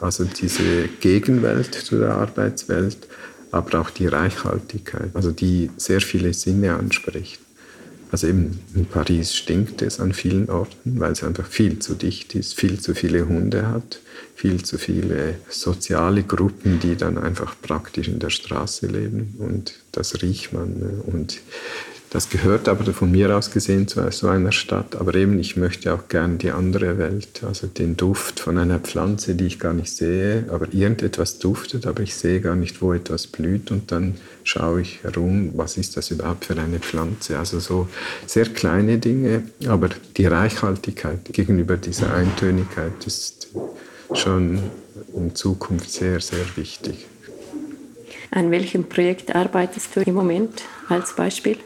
[0.00, 3.08] Also diese Gegenwelt zu der Arbeitswelt,
[3.50, 7.40] aber auch die Reichhaltigkeit, also die sehr viele Sinne anspricht.
[8.10, 12.34] Also eben in Paris stinkt es an vielen Orten, weil es einfach viel zu dicht
[12.34, 14.00] ist, viel zu viele Hunde hat,
[14.34, 20.22] viel zu viele soziale Gruppen, die dann einfach praktisch in der Straße leben und das
[20.22, 20.78] riecht man.
[20.78, 21.02] Ne?
[21.06, 21.40] Und
[22.10, 24.96] das gehört aber von mir aus gesehen zu so einer Stadt.
[24.96, 29.34] Aber eben, ich möchte auch gern die andere Welt, also den Duft von einer Pflanze,
[29.34, 33.26] die ich gar nicht sehe, aber irgendetwas duftet, aber ich sehe gar nicht, wo etwas
[33.26, 33.70] blüht.
[33.70, 37.38] Und dann schaue ich herum, was ist das überhaupt für eine Pflanze?
[37.38, 37.88] Also so
[38.26, 43.48] sehr kleine Dinge, aber die Reichhaltigkeit gegenüber dieser Eintönigkeit ist
[44.14, 44.60] schon
[45.14, 47.06] in Zukunft sehr, sehr wichtig.
[48.30, 51.56] An welchem Projekt arbeitest du im Moment als Beispiel?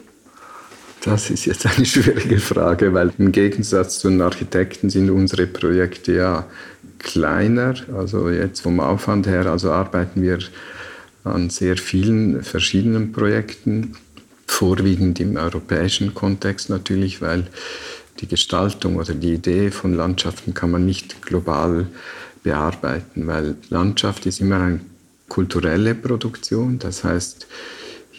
[1.03, 6.13] Das ist jetzt eine schwierige Frage, weil im Gegensatz zu den Architekten sind unsere Projekte
[6.13, 6.45] ja
[6.99, 7.75] kleiner.
[7.95, 10.39] Also jetzt vom Aufwand her, also arbeiten wir
[11.25, 13.95] an sehr vielen verschiedenen Projekten,
[14.47, 17.47] vorwiegend im europäischen Kontext natürlich, weil
[18.19, 21.87] die Gestaltung oder die Idee von Landschaften kann man nicht global
[22.43, 24.79] bearbeiten, weil Landschaft ist immer eine
[25.27, 26.77] kulturelle Produktion.
[26.79, 27.47] Das heißt,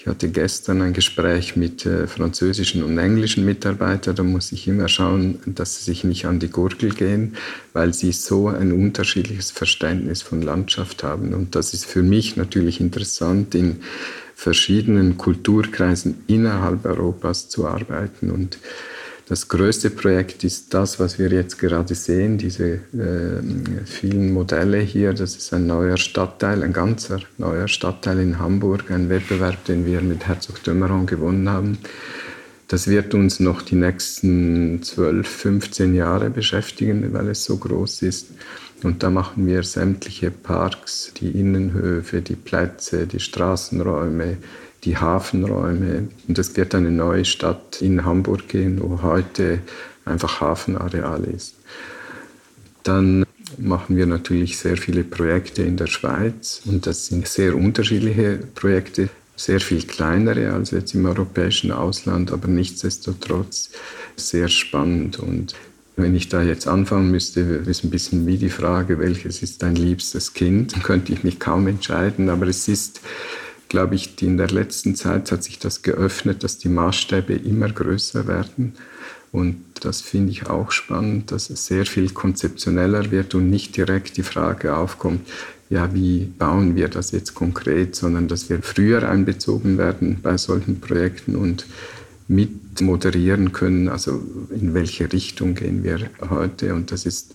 [0.04, 4.14] ich hatte gestern ein Gespräch mit äh, französischen und englischen Mitarbeitern.
[4.14, 7.36] Da muss ich immer schauen, dass sie sich nicht an die Gurgel gehen,
[7.72, 11.32] weil sie so ein unterschiedliches Verständnis von Landschaft haben.
[11.32, 13.80] Und das ist für mich natürlich interessant, in
[14.34, 18.30] verschiedenen Kulturkreisen innerhalb Europas zu arbeiten.
[18.30, 18.58] Und
[19.26, 25.14] das größte Projekt ist das, was wir jetzt gerade sehen, diese äh, vielen Modelle hier.
[25.14, 30.02] Das ist ein neuer Stadtteil, ein ganzer neuer Stadtteil in Hamburg, ein Wettbewerb, den wir
[30.02, 31.78] mit Herzog Dömeron gewonnen haben.
[32.68, 38.28] Das wird uns noch die nächsten 12, 15 Jahre beschäftigen, weil es so groß ist.
[38.82, 44.36] Und da machen wir sämtliche Parks, die Innenhöfe, die Plätze, die Straßenräume,
[44.84, 46.08] die Hafenräume.
[46.28, 49.60] Und es wird eine neue Stadt in Hamburg gehen, wo heute
[50.04, 51.54] einfach Hafenareal ist.
[52.82, 53.24] Dann
[53.58, 59.08] machen wir natürlich sehr viele Projekte in der Schweiz und das sind sehr unterschiedliche Projekte,
[59.36, 63.70] sehr viel kleinere als jetzt im europäischen Ausland, aber nichtsdestotrotz
[64.16, 65.54] sehr spannend und
[65.96, 69.76] wenn ich da jetzt anfangen müsste, ist ein bisschen wie die Frage, welches ist dein
[69.76, 73.00] liebstes Kind, könnte ich mich kaum entscheiden, aber es ist
[73.74, 78.28] glaube ich, in der letzten Zeit hat sich das geöffnet, dass die Maßstäbe immer größer
[78.28, 78.74] werden.
[79.32, 84.16] Und das finde ich auch spannend, dass es sehr viel konzeptioneller wird und nicht direkt
[84.16, 85.26] die Frage aufkommt,
[85.70, 90.78] ja, wie bauen wir das jetzt konkret, sondern dass wir früher einbezogen werden bei solchen
[90.78, 91.66] Projekten und
[92.28, 96.74] mit moderieren können, also in welche Richtung gehen wir heute.
[96.74, 97.34] Und das ist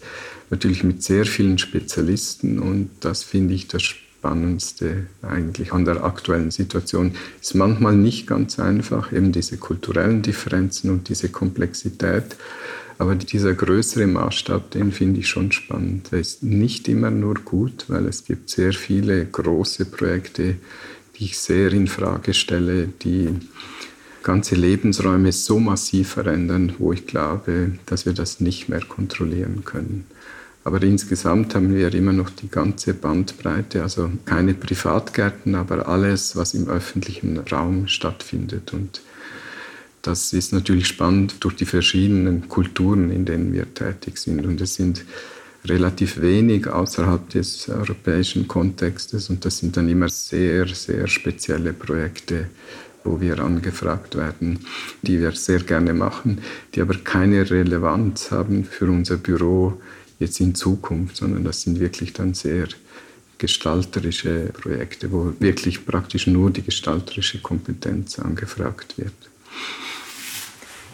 [0.50, 3.84] natürlich mit sehr vielen Spezialisten und das finde ich das
[4.20, 7.14] Spannendste eigentlich an der aktuellen Situation.
[7.40, 12.36] Ist manchmal nicht ganz einfach, eben diese kulturellen Differenzen und diese Komplexität.
[12.98, 16.12] Aber dieser größere Maßstab, den finde ich schon spannend.
[16.12, 20.58] Der ist nicht immer nur gut, weil es gibt sehr viele große Projekte,
[21.16, 23.30] die ich sehr in Frage stelle, die
[24.22, 30.04] ganze Lebensräume so massiv verändern, wo ich glaube, dass wir das nicht mehr kontrollieren können.
[30.70, 36.54] Aber insgesamt haben wir immer noch die ganze Bandbreite, also keine Privatgärten, aber alles, was
[36.54, 38.72] im öffentlichen Raum stattfindet.
[38.72, 39.02] Und
[40.04, 44.46] das ist natürlich spannend durch die verschiedenen Kulturen, in denen wir tätig sind.
[44.46, 45.06] Und es sind
[45.66, 52.46] relativ wenig außerhalb des europäischen Kontextes und das sind dann immer sehr, sehr spezielle Projekte,
[53.04, 54.60] wo wir angefragt werden,
[55.02, 56.42] die wir sehr gerne machen,
[56.76, 59.82] die aber keine Relevanz haben für unser Büro
[60.20, 62.68] jetzt in Zukunft, sondern das sind wirklich dann sehr
[63.38, 69.14] gestalterische Projekte, wo wirklich praktisch nur die gestalterische Kompetenz angefragt wird.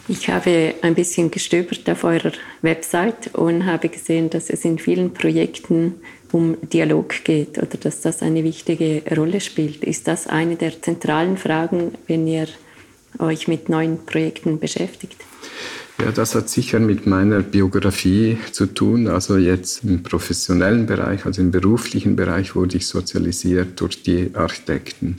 [0.08, 5.16] Ich habe ein bisschen gestöbert auf eurer Website und habe gesehen, dass es in vielen
[5.16, 5.96] Projekten
[6.32, 9.84] um Dialog geht oder dass das eine wichtige Rolle spielt.
[9.84, 12.48] Ist das eine der zentralen Fragen, wenn ihr
[13.18, 15.25] euch mit neuen Projekten beschäftigt?
[15.98, 19.08] Ja, das hat sicher mit meiner Biografie zu tun.
[19.08, 25.16] Also jetzt im professionellen Bereich, also im beruflichen Bereich wurde ich sozialisiert durch die Architekten.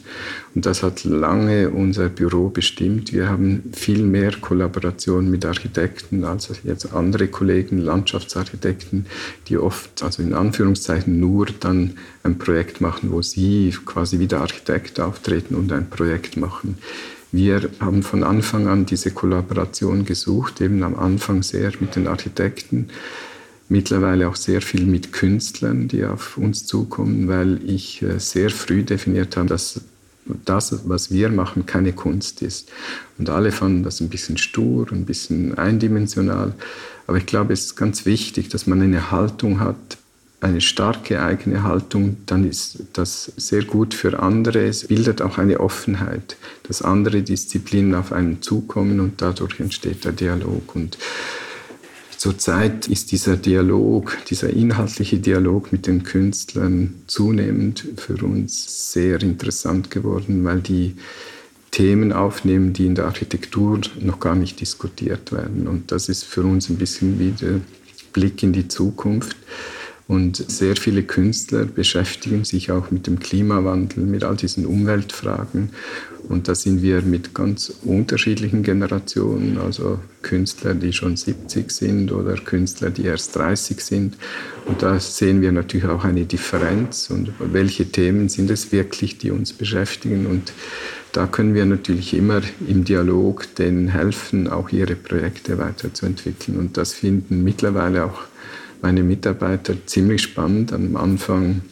[0.54, 3.14] Und das hat lange unser Büro bestimmt.
[3.14, 9.06] Wir haben viel mehr Kollaboration mit Architekten als jetzt andere Kollegen, Landschaftsarchitekten,
[9.48, 14.42] die oft, also in Anführungszeichen, nur dann ein Projekt machen, wo sie quasi wie der
[14.42, 16.76] Architekt auftreten und ein Projekt machen.
[17.32, 22.88] Wir haben von Anfang an diese Kollaboration gesucht, eben am Anfang sehr mit den Architekten,
[23.68, 28.84] mittlerweile auch sehr viel mit Künstlern, die auf uns zukommen, weil ich äh, sehr früh
[28.84, 29.80] definiert habe, dass
[30.44, 32.70] das, was wir machen, keine Kunst ist.
[33.18, 36.54] Und alle fanden das ein bisschen stur, ein bisschen eindimensional.
[37.06, 39.98] Aber ich glaube, es ist ganz wichtig, dass man eine Haltung hat,
[40.46, 44.64] eine starke eigene Haltung, dann ist das sehr gut für andere.
[44.66, 50.12] Es bildet auch eine Offenheit, dass andere Disziplinen auf einen zukommen und dadurch entsteht der
[50.12, 50.74] Dialog.
[50.74, 50.98] Und
[52.16, 59.90] zurzeit ist dieser Dialog, dieser inhaltliche Dialog mit den Künstlern zunehmend für uns sehr interessant
[59.90, 60.94] geworden, weil die
[61.72, 65.66] Themen aufnehmen, die in der Architektur noch gar nicht diskutiert werden.
[65.66, 67.60] Und das ist für uns ein bisschen wie der
[68.12, 69.36] Blick in die Zukunft.
[70.08, 75.70] Und sehr viele Künstler beschäftigen sich auch mit dem Klimawandel, mit all diesen Umweltfragen.
[76.28, 82.34] Und da sind wir mit ganz unterschiedlichen Generationen, also Künstler, die schon 70 sind oder
[82.34, 84.16] Künstler, die erst 30 sind.
[84.66, 89.32] Und da sehen wir natürlich auch eine Differenz und welche Themen sind es wirklich, die
[89.32, 90.26] uns beschäftigen.
[90.26, 90.52] Und
[91.12, 96.58] da können wir natürlich immer im Dialog denen helfen, auch ihre Projekte weiterzuentwickeln.
[96.58, 98.22] Und das finden mittlerweile auch
[98.86, 100.72] meine Mitarbeiter ziemlich spannend.
[100.72, 101.62] Am Anfang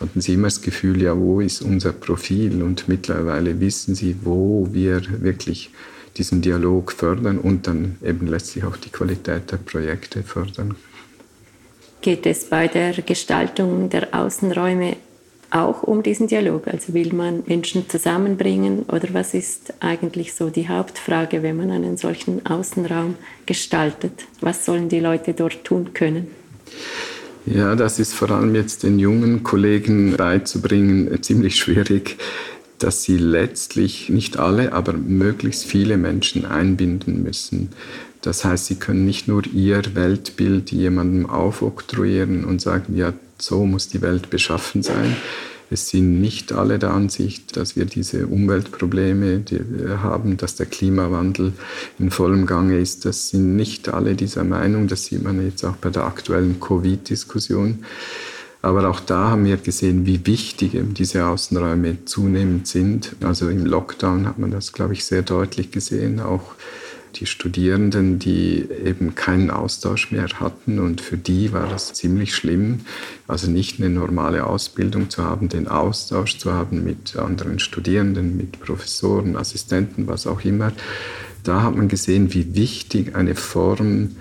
[0.00, 2.64] hatten sie immer das Gefühl, ja, wo ist unser Profil?
[2.64, 5.70] Und mittlerweile wissen sie, wo wir wirklich
[6.16, 10.74] diesen Dialog fördern und dann eben letztlich auch die Qualität der Projekte fördern.
[12.00, 14.96] Geht es bei der Gestaltung der Außenräume
[15.52, 16.66] auch um diesen Dialog?
[16.66, 21.96] Also will man Menschen zusammenbringen oder was ist eigentlich so die Hauptfrage, wenn man einen
[21.96, 23.14] solchen Außenraum
[23.46, 24.26] gestaltet?
[24.40, 26.39] Was sollen die Leute dort tun können?
[27.46, 32.18] Ja, das ist vor allem jetzt den jungen Kollegen beizubringen ziemlich schwierig,
[32.78, 37.70] dass sie letztlich nicht alle, aber möglichst viele Menschen einbinden müssen.
[38.22, 43.88] Das heißt, sie können nicht nur ihr Weltbild jemandem aufoktroyieren und sagen, ja, so muss
[43.88, 45.16] die Welt beschaffen sein.
[45.72, 49.60] Es sind nicht alle der Ansicht, dass wir diese Umweltprobleme die
[50.02, 51.52] haben, dass der Klimawandel
[52.00, 53.04] in vollem Gange ist.
[53.04, 54.88] Das sind nicht alle dieser Meinung.
[54.88, 57.84] Das sieht man jetzt auch bei der aktuellen Covid-Diskussion.
[58.62, 63.16] Aber auch da haben wir gesehen, wie wichtig eben diese Außenräume zunehmend sind.
[63.22, 66.20] Also im Lockdown hat man das, glaube ich, sehr deutlich gesehen.
[66.20, 66.54] Auch
[67.16, 72.80] die Studierenden, die eben keinen Austausch mehr hatten und für die war das ziemlich schlimm.
[73.26, 78.60] Also nicht eine normale Ausbildung zu haben, den Austausch zu haben mit anderen Studierenden, mit
[78.60, 80.72] Professoren, Assistenten, was auch immer.
[81.42, 84.16] Da hat man gesehen, wie wichtig eine Form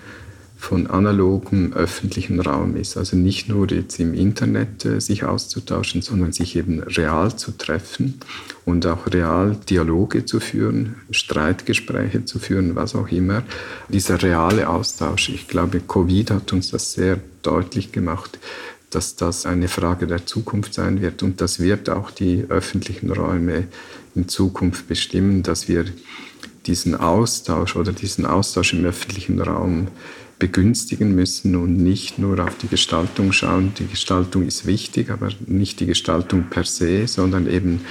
[0.60, 2.97] von analogem öffentlichen Raum ist.
[2.97, 8.20] Also nicht nur jetzt im Internet äh, sich auszutauschen, sondern sich eben real zu treffen
[8.66, 13.43] und auch real Dialoge zu führen, Streitgespräche zu führen, was auch immer.
[13.88, 18.38] Dieser reale Austausch, ich glaube, Covid hat uns das sehr deutlich gemacht,
[18.89, 23.64] dass das eine Frage der Zukunft sein wird und das wird auch die öffentlichen Räume
[24.14, 25.86] in Zukunft bestimmen, dass wir
[26.66, 29.88] diesen Austausch oder diesen Austausch im öffentlichen Raum
[30.40, 33.74] begünstigen müssen und nicht nur auf die Gestaltung schauen.
[33.78, 37.82] Die Gestaltung ist wichtig, aber nicht die Gestaltung per se, sondern eben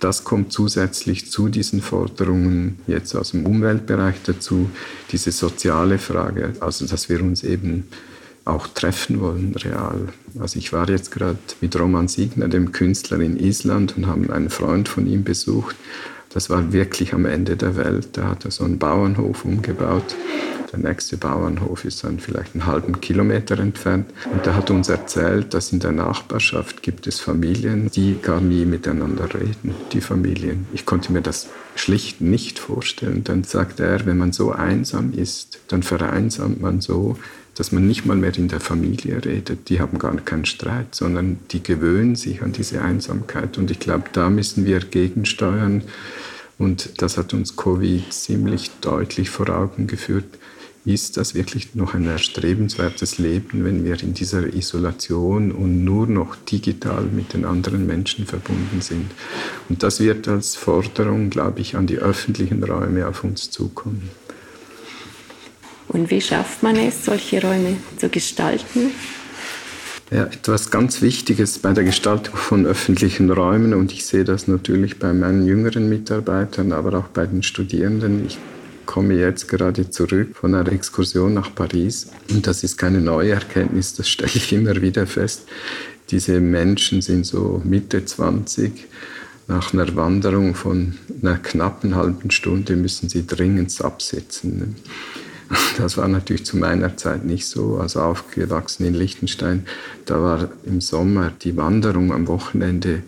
[0.00, 4.70] das kommt zusätzlich zu diesen Forderungen jetzt aus dem Umweltbereich dazu,
[5.10, 7.88] diese soziale Frage, also dass wir uns eben
[8.44, 10.08] auch treffen wollen, real.
[10.38, 14.50] Also ich war jetzt gerade mit Roman Siegner, dem Künstler in Island, und haben einen
[14.50, 15.74] Freund von ihm besucht.
[16.30, 18.10] Das war wirklich am Ende der Welt.
[18.12, 20.14] Da hat er so einen Bauernhof umgebaut
[20.72, 24.10] Der nächste Bauernhof ist dann vielleicht einen halben Kilometer entfernt.
[24.30, 28.66] Und er hat uns erzählt, dass in der Nachbarschaft gibt es Familien, die gar nie
[28.66, 30.66] miteinander reden, die Familien.
[30.74, 33.24] Ich konnte mir das schlicht nicht vorstellen.
[33.24, 37.16] Dann sagt er, wenn man so einsam ist, dann vereinsamt man so,
[37.54, 39.68] dass man nicht mal mehr in der Familie redet.
[39.68, 43.58] Die haben gar keinen Streit, sondern die gewöhnen sich an diese Einsamkeit.
[43.58, 45.82] Und ich glaube, da müssen wir gegensteuern.
[46.58, 50.26] Und das hat uns Covid ziemlich deutlich vor Augen geführt.
[50.84, 56.34] Ist das wirklich noch ein erstrebenswertes Leben, wenn wir in dieser Isolation und nur noch
[56.34, 59.10] digital mit den anderen Menschen verbunden sind?
[59.68, 64.10] Und das wird als Forderung, glaube ich, an die öffentlichen Räume auf uns zukommen.
[65.88, 68.92] Und wie schafft man es, solche Räume zu gestalten?
[70.10, 74.98] Ja, etwas ganz Wichtiges bei der Gestaltung von öffentlichen Räumen, und ich sehe das natürlich
[74.98, 78.24] bei meinen jüngeren Mitarbeitern, aber auch bei den Studierenden.
[78.26, 78.38] Ich
[78.86, 83.94] komme jetzt gerade zurück von einer Exkursion nach Paris und das ist keine neue Erkenntnis,
[83.94, 85.42] das stelle ich immer wieder fest.
[86.10, 88.72] Diese Menschen sind so Mitte 20.
[89.46, 94.74] Nach einer Wanderung von einer knappen halben Stunde müssen sie dringend absetzen.
[95.78, 97.78] Das war natürlich zu meiner Zeit nicht so.
[97.78, 99.66] Also aufgewachsen in Liechtenstein,
[100.04, 103.02] da war im Sommer die Wanderung am Wochenende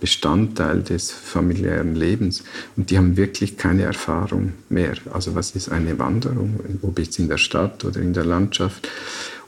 [0.00, 2.44] Bestandteil des familiären Lebens.
[2.76, 4.92] Und die haben wirklich keine Erfahrung mehr.
[5.12, 8.86] Also was ist eine Wanderung, ob jetzt in der Stadt oder in der Landschaft?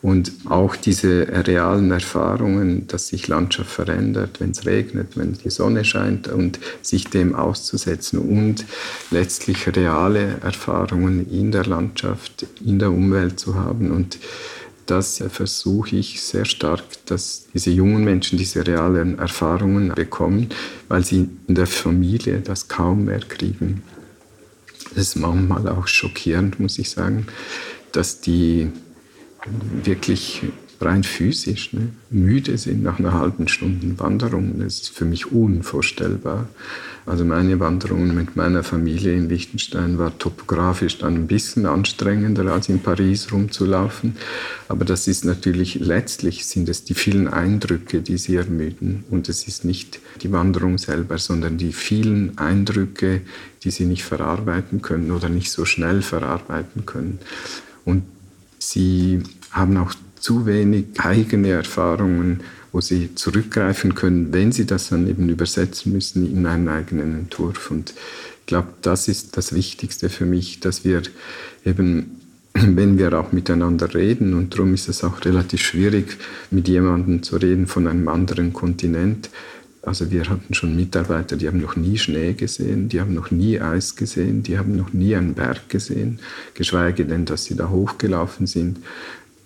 [0.07, 5.85] Und auch diese realen Erfahrungen, dass sich Landschaft verändert, wenn es regnet, wenn die Sonne
[5.85, 8.65] scheint und sich dem auszusetzen und
[9.11, 13.91] letztlich reale Erfahrungen in der Landschaft, in der Umwelt zu haben.
[13.91, 14.19] Und
[14.87, 20.51] das versuche ich sehr stark, dass diese jungen Menschen diese realen Erfahrungen bekommen,
[20.87, 23.83] weil sie in der Familie das kaum mehr kriegen.
[24.91, 27.27] Das ist manchmal auch schockierend, muss ich sagen,
[27.91, 28.71] dass die
[29.85, 30.43] wirklich
[30.81, 34.59] rein physisch ne, müde sind nach einer halben Stunde Wanderung.
[34.59, 36.49] Das ist für mich unvorstellbar.
[37.07, 42.69] Also meine Wanderung mit meiner Familie in Liechtenstein war topografisch dann ein bisschen anstrengender als
[42.69, 44.17] in Paris rumzulaufen.
[44.69, 49.05] Aber das ist natürlich, letztlich sind es die vielen Eindrücke, die sie ermüden.
[49.09, 53.21] Und es ist nicht die Wanderung selber, sondern die vielen Eindrücke,
[53.63, 57.21] die sie nicht verarbeiten können oder nicht so schnell verarbeiten können.
[57.85, 58.03] Und
[58.59, 62.41] sie haben auch zu wenig eigene Erfahrungen,
[62.73, 67.71] wo sie zurückgreifen können, wenn sie das dann eben übersetzen müssen in einen eigenen Entwurf.
[67.71, 67.95] Und
[68.41, 71.03] ich glaube, das ist das Wichtigste für mich, dass wir
[71.65, 72.21] eben,
[72.55, 76.17] wenn wir auch miteinander reden, und darum ist es auch relativ schwierig,
[76.51, 79.31] mit jemandem zu reden von einem anderen Kontinent,
[79.87, 83.61] also wir hatten schon Mitarbeiter, die haben noch nie Schnee gesehen, die haben noch nie
[83.61, 86.19] Eis gesehen, die haben noch nie einen Berg gesehen,
[86.55, 88.81] geschweige denn, dass sie da hochgelaufen sind.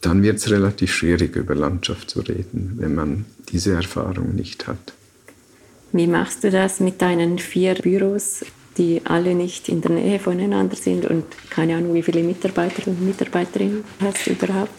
[0.01, 4.95] Dann wird es relativ schwierig, über Landschaft zu reden, wenn man diese Erfahrung nicht hat.
[5.93, 8.45] Wie machst du das mit deinen vier Büros,
[8.79, 13.05] die alle nicht in der Nähe voneinander sind und keine Ahnung, wie viele Mitarbeiter und
[13.05, 14.71] Mitarbeiterinnen hast du überhaupt?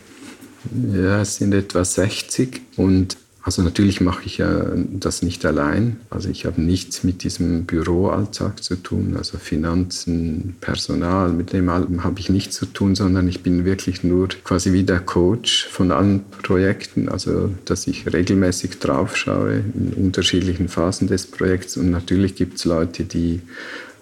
[0.93, 5.97] Ja, es sind etwa 60 und also natürlich mache ich ja das nicht allein.
[6.11, 12.03] Also ich habe nichts mit diesem Büroalltag zu tun, also Finanzen, Personal, mit dem allem
[12.03, 15.91] habe ich nichts zu tun, sondern ich bin wirklich nur quasi wie der Coach von
[15.91, 21.77] allen Projekten, also dass ich regelmäßig drauf schaue in unterschiedlichen Phasen des Projekts.
[21.77, 23.41] Und natürlich gibt es Leute, die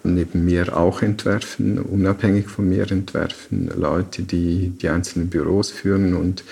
[0.03, 6.43] neben mir auch entwerfen, unabhängig von mir entwerfen, Leute, die die einzelnen Büros führen und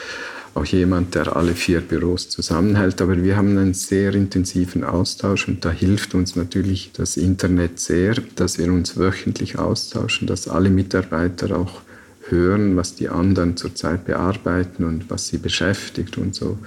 [0.57, 3.01] auch jemand, der alle vier Büros zusammenhält.
[3.01, 8.15] Aber wir haben einen sehr intensiven Austausch und da hilft uns natürlich das Internet sehr,
[8.35, 11.81] dass wir uns wöchentlich austauschen, dass alle Mitarbeiter auch
[12.29, 16.57] hören, was die anderen zurzeit bearbeiten und was sie beschäftigt und so.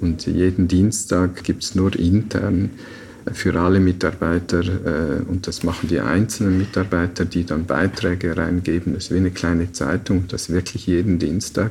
[0.00, 2.70] Und jeden Dienstag gibt es nur intern
[3.32, 8.94] für alle Mitarbeiter äh, und das machen die einzelnen Mitarbeiter, die dann Beiträge reingeben.
[8.94, 11.70] Das ist wie eine kleine Zeitung, das wirklich jeden Dienstag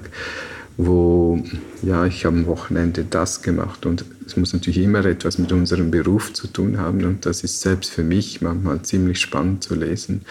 [0.77, 1.43] wo
[1.83, 6.33] ja, ich am Wochenende das gemacht und es muss natürlich immer etwas mit unserem Beruf
[6.33, 10.21] zu tun haben und das ist selbst für mich manchmal ziemlich spannend zu lesen,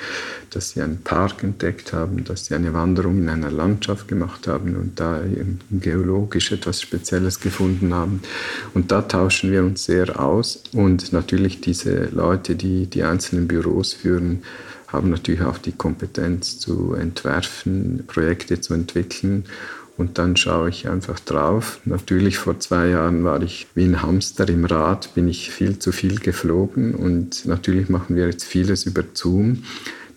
[0.51, 4.76] dass sie einen Park entdeckt haben, dass sie eine Wanderung in einer Landschaft gemacht haben
[4.76, 5.20] und da
[5.70, 8.22] geologisch etwas Spezielles gefunden haben.
[8.74, 13.93] Und da tauschen wir uns sehr aus und natürlich diese Leute, die die einzelnen Büros
[13.93, 14.43] führen,
[14.88, 19.45] haben natürlich auch die Kompetenz zu entwerfen, Projekte zu entwickeln
[19.97, 21.80] und dann schaue ich einfach drauf.
[21.84, 25.93] Natürlich vor zwei Jahren war ich wie ein Hamster im Rad, bin ich viel zu
[25.93, 29.64] viel geflogen und natürlich machen wir jetzt vieles über Zoom.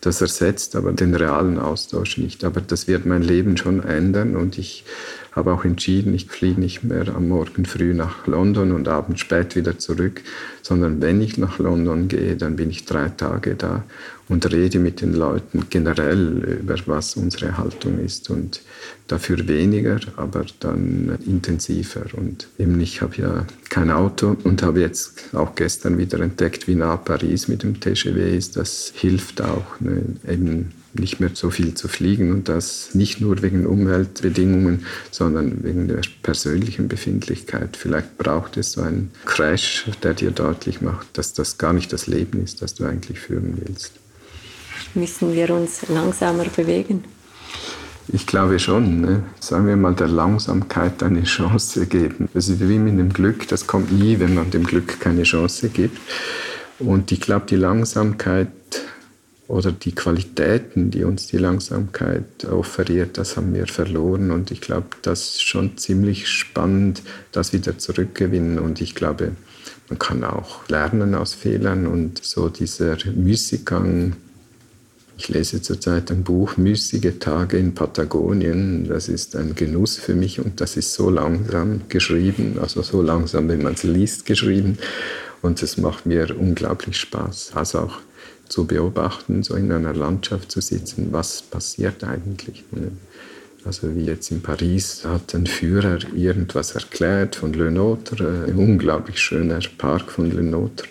[0.00, 2.44] Das ersetzt aber den realen Austausch nicht.
[2.44, 4.84] Aber das wird mein Leben schon ändern und ich
[5.32, 9.56] habe auch entschieden, ich fliege nicht mehr am Morgen früh nach London und abends spät
[9.56, 10.22] wieder zurück,
[10.62, 13.84] sondern wenn ich nach London gehe, dann bin ich drei Tage da
[14.28, 18.60] und rede mit den Leuten generell über was unsere Haltung ist und
[19.06, 22.06] dafür weniger, aber dann intensiver.
[22.16, 26.74] Und eben ich habe ja kein Auto und habe jetzt auch gestern wieder entdeckt, wie
[26.74, 28.56] nah Paris mit dem TGV ist.
[28.56, 33.42] Das hilft auch ne, eben nicht mehr so viel zu fliegen und das nicht nur
[33.42, 37.76] wegen Umweltbedingungen, sondern wegen der persönlichen Befindlichkeit.
[37.76, 42.06] Vielleicht braucht es so einen Crash, der dir deutlich macht, dass das gar nicht das
[42.06, 43.92] Leben ist, das du eigentlich führen willst.
[44.96, 47.04] Müssen wir uns langsamer bewegen?
[48.08, 49.02] Ich glaube schon.
[49.02, 49.24] Ne?
[49.40, 52.30] Sagen wir mal, der Langsamkeit eine Chance geben.
[52.32, 55.68] Das ist wie mit dem Glück, das kommt nie, wenn man dem Glück keine Chance
[55.68, 55.98] gibt.
[56.78, 58.48] Und ich glaube, die Langsamkeit
[59.48, 64.30] oder die Qualitäten, die uns die Langsamkeit offeriert, das haben wir verloren.
[64.30, 68.58] Und ich glaube, das ist schon ziemlich spannend, das wieder zurückgewinnen.
[68.58, 69.32] Und ich glaube,
[69.90, 74.14] man kann auch lernen aus Fehlern und so dieser Müßiggang.
[75.18, 78.86] Ich lese zurzeit ein Buch Müßige Tage in Patagonien.
[78.86, 83.48] Das ist ein Genuss für mich und das ist so langsam geschrieben, also so langsam,
[83.48, 84.78] wenn man es liest, geschrieben.
[85.40, 87.52] Und es macht mir unglaublich Spaß.
[87.54, 87.98] Also auch
[88.48, 92.64] zu beobachten, so in einer Landschaft zu sitzen, was passiert eigentlich.
[93.64, 99.18] Also wie jetzt in Paris hat ein Führer irgendwas erklärt von Le Nôtre, ein unglaublich
[99.18, 100.84] schöner Park von Le Nôtre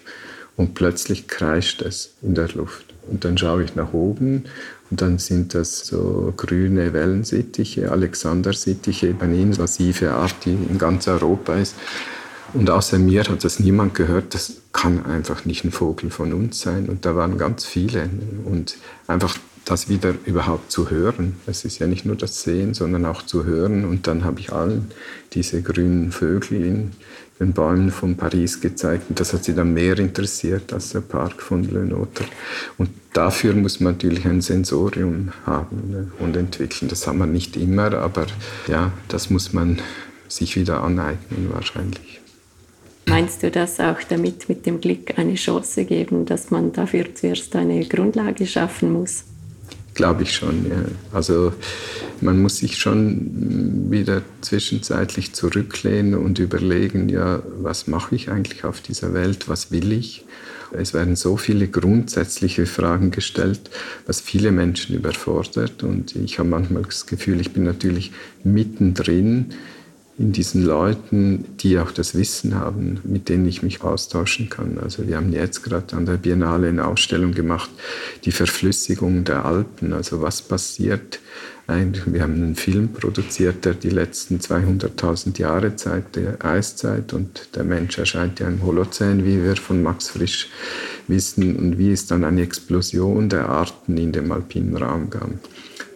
[0.57, 2.84] und plötzlich kreischt es in der Luft.
[3.09, 4.45] Und dann schaue ich nach oben
[4.89, 11.55] und dann sind das so grüne Wellensittiche, Alexandersittiche, eine invasive Art, die in ganz Europa
[11.55, 11.75] ist.
[12.53, 14.33] Und außer mir hat das niemand gehört.
[14.33, 16.87] Das kann einfach nicht ein Vogel von uns sein.
[16.87, 18.09] Und da waren ganz viele.
[18.45, 18.77] Und
[19.07, 21.35] einfach das wieder überhaupt zu hören.
[21.47, 23.83] Es ist ja nicht nur das Sehen, sondern auch zu hören.
[23.83, 24.91] Und dann habe ich allen
[25.33, 26.91] diese grünen Vögel in
[27.39, 29.09] den Bäumen von Paris gezeigt.
[29.09, 32.25] Und das hat sie dann mehr interessiert als der Park von Le Nôtre.
[32.77, 36.87] Und dafür muss man natürlich ein Sensorium haben und entwickeln.
[36.87, 38.27] Das haben wir nicht immer, aber
[38.67, 39.79] ja, das muss man
[40.27, 42.21] sich wieder aneignen wahrscheinlich.
[43.07, 47.55] Meinst du das auch damit mit dem Glück eine Chance geben, dass man dafür zuerst
[47.55, 49.25] eine Grundlage schaffen muss?
[49.95, 50.83] Glaube ich schon, ja.
[51.13, 51.53] Also
[52.19, 58.81] man muss sich schon wieder zwischenzeitlich zurücklehnen und überlegen, ja, was mache ich eigentlich auf
[58.81, 60.25] dieser Welt, was will ich?
[60.73, 63.69] Es werden so viele grundsätzliche Fragen gestellt,
[64.05, 65.83] was viele Menschen überfordert.
[65.83, 68.11] Und ich habe manchmal das Gefühl, ich bin natürlich
[68.43, 69.53] mittendrin
[70.17, 74.77] in diesen Leuten, die auch das Wissen haben, mit denen ich mich austauschen kann.
[74.81, 77.69] Also wir haben jetzt gerade an der Biennale eine Ausstellung gemacht,
[78.23, 79.91] die Verflüssigung der Alpen.
[79.91, 81.19] Also was passiert
[81.67, 82.05] eigentlich?
[82.13, 87.65] Wir haben einen Film produziert, der die letzten 200.000 Jahre zeigt, der Eiszeit und der
[87.65, 90.49] Mensch erscheint ja im Holozän, wie wir von Max Frisch
[91.09, 95.29] wissen, und wie es dann eine Explosion der Arten in dem alpinen Raum gab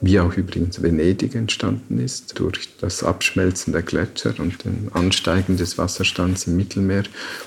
[0.02, 5.78] wie auch übrigens Venedig entstanden ist, durch das Abschmelzen der Gletscher und den Ansteigen des
[5.78, 7.04] Wasserstands im Mittelmeer,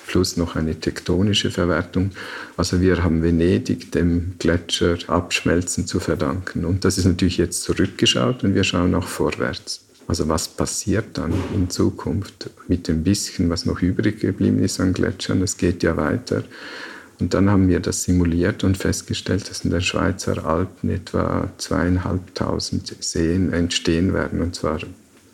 [0.07, 2.11] plus noch eine tektonische Verwertung.
[2.57, 6.65] Also wir haben Venedig dem Gletscherabschmelzen zu verdanken.
[6.65, 9.81] Und das ist natürlich jetzt zurückgeschaut und wir schauen auch vorwärts.
[10.07, 14.93] Also was passiert dann in Zukunft mit dem bisschen, was noch übrig geblieben ist an
[14.93, 15.41] Gletschern?
[15.43, 16.45] Es geht ja weiter.
[17.21, 22.97] Und dann haben wir das simuliert und festgestellt, dass in der Schweizer Alpen etwa zweieinhalbtausend
[23.01, 24.79] Seen entstehen werden, und zwar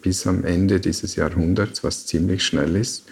[0.02, 3.04] bis am Ende dieses Jahrhunderts, was ziemlich schnell ist.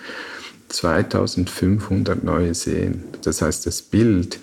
[0.68, 3.04] 2500 neue Seen.
[3.22, 4.38] Das heißt, das Bild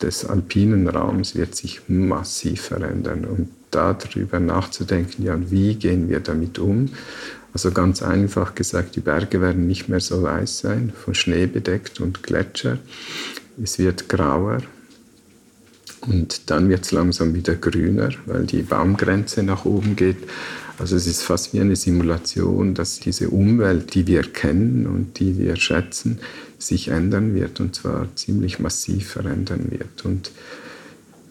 [0.00, 3.24] des alpinen Raums wird sich massiv verändern.
[3.24, 6.90] Und darüber nachzudenken, ja, wie gehen wir damit um?
[7.52, 12.00] Also ganz einfach gesagt, die Berge werden nicht mehr so weiß sein, von Schnee bedeckt
[12.00, 12.78] und Gletscher
[13.62, 14.58] es wird grauer
[16.02, 20.16] und dann wird es langsam wieder grüner, weil die Baumgrenze nach oben geht.
[20.78, 25.38] Also es ist fast wie eine Simulation, dass diese Umwelt, die wir kennen und die
[25.38, 26.20] wir schätzen,
[26.58, 30.04] sich ändern wird und zwar ziemlich massiv verändern wird.
[30.04, 30.30] Und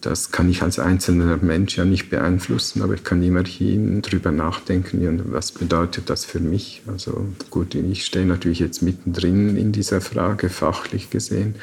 [0.00, 5.20] das kann ich als einzelner Mensch ja nicht beeinflussen, aber ich kann immerhin drüber nachdenken,
[5.26, 6.82] was bedeutet das für mich.
[6.86, 11.56] Also gut, ich stehe natürlich jetzt mittendrin in dieser Frage, fachlich gesehen.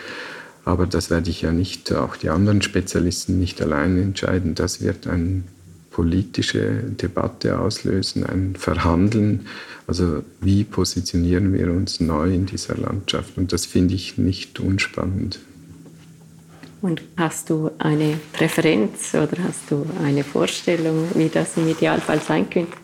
[0.68, 4.54] Aber das werde ich ja nicht, auch die anderen Spezialisten nicht allein entscheiden.
[4.54, 5.44] Das wird eine
[5.92, 9.48] politische Debatte auslösen, ein Verhandeln.
[9.88, 13.38] Also wie positionieren wir uns neu in dieser Landschaft?
[13.38, 15.40] Und das finde ich nicht unspannend.
[16.82, 22.50] Und hast du eine Präferenz oder hast du eine Vorstellung, wie das im Idealfall sein
[22.50, 22.76] könnte?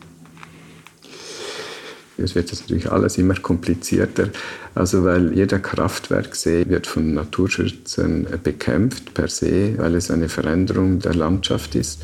[2.18, 4.30] Es wird jetzt natürlich alles immer komplizierter.
[4.76, 11.16] Also weil jeder Kraftwerksee wird von Naturschützern bekämpft per se, weil es eine Veränderung der
[11.16, 12.02] Landschaft ist.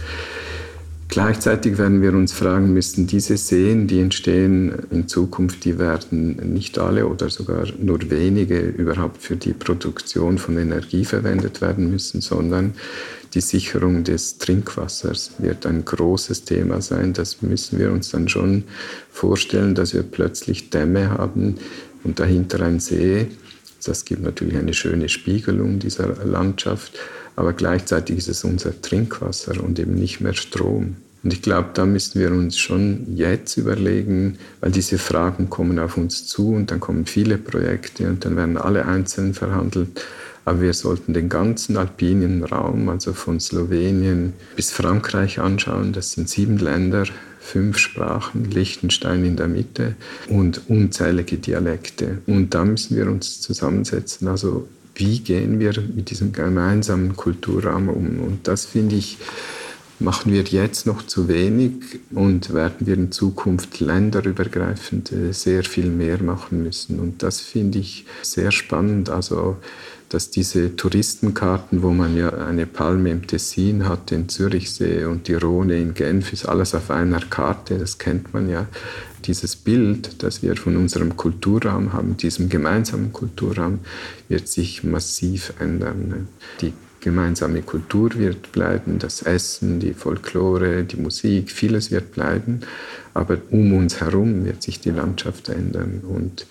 [1.09, 6.77] Gleichzeitig werden wir uns fragen müssen, diese Seen, die entstehen in Zukunft, die werden nicht
[6.77, 12.75] alle oder sogar nur wenige überhaupt für die Produktion von Energie verwendet werden müssen, sondern
[13.33, 17.13] die Sicherung des Trinkwassers wird ein großes Thema sein.
[17.13, 18.65] Das müssen wir uns dann schon
[19.11, 21.55] vorstellen, dass wir plötzlich Dämme haben
[22.03, 23.27] und dahinter ein See.
[23.83, 26.99] Das gibt natürlich eine schöne Spiegelung dieser Landschaft
[27.35, 30.97] aber gleichzeitig ist es unser Trinkwasser und eben nicht mehr Strom.
[31.23, 35.97] Und ich glaube, da müssen wir uns schon jetzt überlegen, weil diese Fragen kommen auf
[35.97, 40.01] uns zu und dann kommen viele Projekte und dann werden alle einzeln verhandelt.
[40.45, 45.91] Aber wir sollten den ganzen alpinen Raum, also von Slowenien bis Frankreich anschauen.
[45.91, 47.03] Das sind sieben Länder,
[47.39, 49.95] fünf Sprachen, Liechtenstein in der Mitte
[50.29, 52.19] und unzählige Dialekte.
[52.25, 54.29] Und da müssen wir uns zusammensetzen.
[54.29, 54.67] Also
[54.99, 58.19] wie gehen wir mit diesem gemeinsamen Kulturraum um?
[58.19, 59.17] Und das finde ich,
[59.99, 61.73] machen wir jetzt noch zu wenig
[62.11, 66.99] und werden wir in Zukunft länderübergreifend äh, sehr viel mehr machen müssen.
[66.99, 69.09] Und das finde ich sehr spannend.
[69.09, 69.57] Also
[70.09, 75.35] dass diese Touristenkarten, wo man ja eine Palme im Tessin hat, den Zürichsee und die
[75.35, 78.65] Rhone in Genf, ist alles auf einer Karte, das kennt man ja.
[79.29, 83.77] Dieses Bild, das wir von unserem Kulturraum haben, diesem gemeinsamen Kulturraum,
[84.27, 86.27] wird sich massiv ändern.
[86.61, 92.61] Die gemeinsame Kultur wird bleiben, das Essen, die Folklore, die Musik, vieles wird bleiben,
[93.13, 96.47] aber um uns herum wird sich die Landschaft ändern und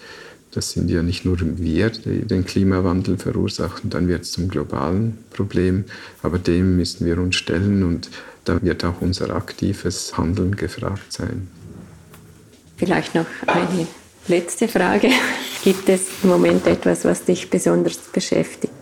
[0.52, 5.18] das sind ja nicht nur wir, die den Klimawandel verursachen, dann wird es zum globalen
[5.30, 5.84] Problem,
[6.22, 8.08] aber dem müssen wir uns stellen und
[8.44, 11.48] da wird auch unser aktives Handeln gefragt sein.
[12.78, 13.86] Vielleicht noch eine
[14.28, 15.10] letzte Frage.
[15.64, 18.72] Gibt es im Moment etwas, was dich besonders beschäftigt?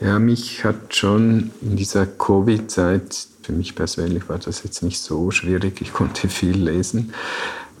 [0.00, 5.30] Ja, mich hat schon in dieser Covid-Zeit, für mich persönlich war das jetzt nicht so
[5.30, 7.14] schwierig, ich konnte viel lesen,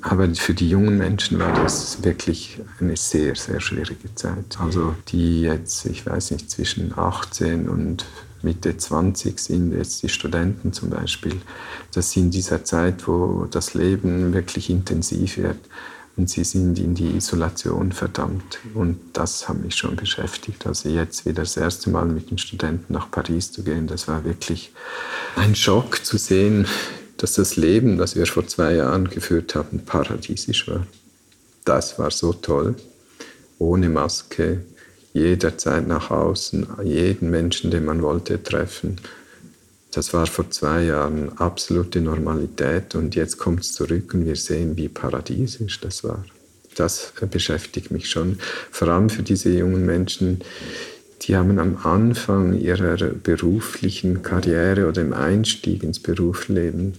[0.00, 4.58] aber für die jungen Menschen war das wirklich eine sehr, sehr schwierige Zeit.
[4.58, 8.04] Also die jetzt, ich weiß nicht, zwischen 18 und
[8.44, 11.40] Mitte 20 sind, jetzt die Studenten zum Beispiel,
[11.92, 15.58] das sind in dieser Zeit, wo das Leben wirklich intensiv wird
[16.16, 18.58] und sie sind in die Isolation verdammt.
[18.74, 20.66] Und das hat mich schon beschäftigt.
[20.66, 24.24] Also jetzt wieder das erste Mal mit den Studenten nach Paris zu gehen, das war
[24.24, 24.72] wirklich
[25.36, 26.66] ein Schock zu sehen,
[27.16, 30.86] dass das Leben, das wir vor zwei Jahren geführt haben, paradiesisch war.
[31.64, 32.76] Das war so toll.
[33.58, 34.64] Ohne Maske,
[35.14, 38.96] jederzeit nach außen, jeden Menschen, den man wollte, treffen.
[39.92, 44.76] Das war vor zwei Jahren absolute Normalität und jetzt kommt es zurück und wir sehen,
[44.76, 46.24] wie paradiesisch das war.
[46.74, 48.38] Das beschäftigt mich schon,
[48.72, 50.40] vor allem für diese jungen Menschen,
[51.22, 56.94] die haben am Anfang ihrer beruflichen Karriere oder im Einstieg ins Berufsleben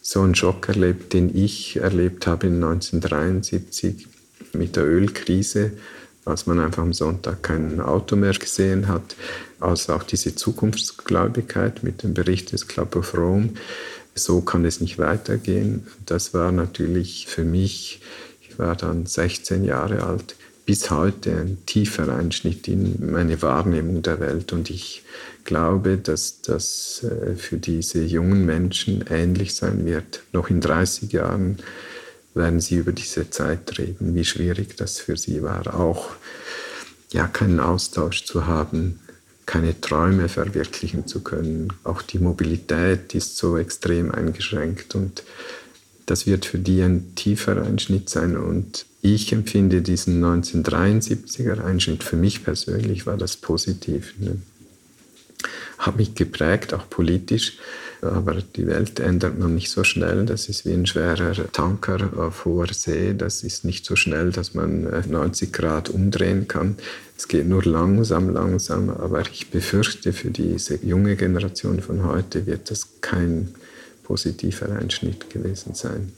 [0.00, 4.08] so einen Schock erlebt, den ich erlebt habe in 1973
[4.54, 5.72] mit der Ölkrise,
[6.24, 9.16] als man einfach am Sonntag kein Auto mehr gesehen hat,
[9.60, 13.50] als auch diese Zukunftsgläubigkeit mit dem Bericht des Club of Rome.
[14.14, 15.86] So kann es nicht weitergehen.
[16.06, 18.00] Das war natürlich für mich,
[18.48, 24.20] ich war dann 16 Jahre alt, bis heute ein tiefer Einschnitt in meine Wahrnehmung der
[24.20, 24.52] Welt.
[24.52, 25.02] Und ich
[25.44, 30.22] glaube, dass das äh, für diese jungen Menschen ähnlich sein wird.
[30.32, 31.58] Noch in 30 Jahren
[32.34, 36.10] werden sie über diese Zeit reden, wie schwierig das für sie war, auch
[37.12, 38.98] ja, keinen Austausch zu haben,
[39.46, 41.72] keine Träume verwirklichen zu können.
[41.84, 45.22] Auch die Mobilität ist so extrem eingeschränkt und
[46.06, 52.16] das wird für die ein tiefer Einschnitt sein und ich empfinde diesen 1973er Einschnitt, für
[52.16, 54.14] mich persönlich war das positiv.
[54.18, 54.38] Ne?
[55.78, 57.58] Hat mich geprägt, auch politisch,
[58.04, 60.26] aber die Welt ändert man nicht so schnell.
[60.26, 63.14] Das ist wie ein schwerer Tanker auf hoher See.
[63.14, 66.76] Das ist nicht so schnell, dass man 90 äh, Grad umdrehen kann.
[67.16, 68.90] Es geht nur langsam, langsam.
[68.90, 73.48] Aber ich befürchte, für diese junge Generation von heute wird das kein
[74.02, 76.12] positiver Einschnitt gewesen sein.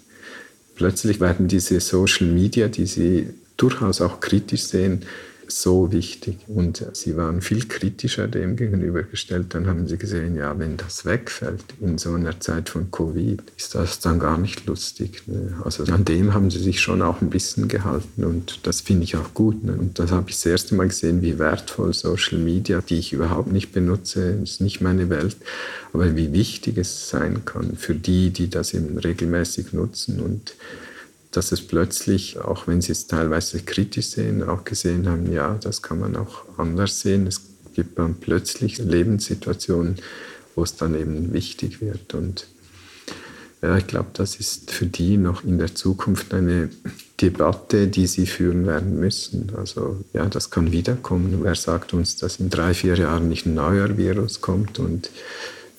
[0.75, 5.03] Plötzlich werden diese Social Media, die sie durchaus auch kritisch sehen,
[5.49, 6.39] so wichtig.
[6.49, 9.55] Und sie waren viel kritischer dem gegenübergestellt.
[9.55, 13.75] Dann haben sie gesehen, ja, wenn das wegfällt in so einer Zeit von Covid, ist
[13.75, 15.23] das dann gar nicht lustig.
[15.27, 15.55] Ne?
[15.65, 19.17] Also an dem haben sie sich schon auch ein bisschen gehalten und das finde ich
[19.17, 19.65] auch gut.
[19.65, 19.73] Ne?
[19.73, 23.53] Und das habe ich das erste Mal gesehen, wie wertvoll Social Media, die ich überhaupt
[23.53, 25.37] nicht benutze, ist nicht meine Welt,
[25.93, 30.55] aber wie wichtig es sein kann für die, die das eben regelmäßig nutzen und
[31.37, 35.83] dass es plötzlich, auch wenn sie es teilweise kritisch sehen, auch gesehen haben, ja, das
[35.83, 37.27] kann man auch anders sehen.
[37.27, 37.43] Es
[37.75, 39.97] gibt dann plötzlich Lebenssituationen,
[40.55, 42.15] wo es dann eben wichtig wird.
[42.15, 42.47] Und
[43.61, 46.71] ja, ich glaube, das ist für die noch in der Zukunft eine
[47.21, 49.53] Debatte, die sie führen werden müssen.
[49.57, 51.41] Also ja, das kann wiederkommen.
[51.43, 55.11] Wer sagt uns, dass in drei, vier Jahren nicht ein neuer Virus kommt und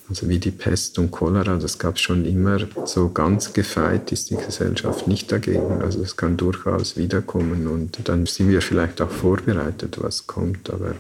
[0.10, 2.60] also wie die Pest und Cholera, das gab es schon immer.
[2.86, 5.82] So ganz gefeit ist die Gesellschaft nicht dagegen.
[5.82, 10.70] Also es kann durchaus wiederkommen und dann sind wir vielleicht auch vorbereitet, was kommt.
[10.70, 10.95] Aber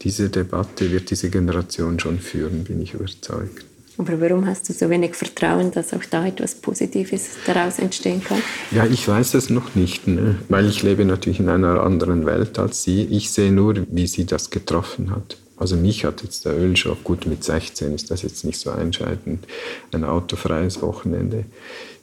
[0.00, 3.64] diese Debatte wird diese Generation schon führen, bin ich überzeugt.
[3.96, 8.42] Aber warum hast du so wenig Vertrauen, dass auch da etwas Positives daraus entstehen kann?
[8.72, 10.36] Ja, ich weiß es noch nicht, ne?
[10.48, 13.04] weil ich lebe natürlich in einer anderen Welt als sie.
[13.04, 15.36] Ich sehe nur, wie sie das getroffen hat.
[15.56, 19.46] Also mich hat jetzt der Ölschock, gut mit 16 ist das jetzt nicht so entscheidend,
[19.92, 21.44] ein autofreies Wochenende.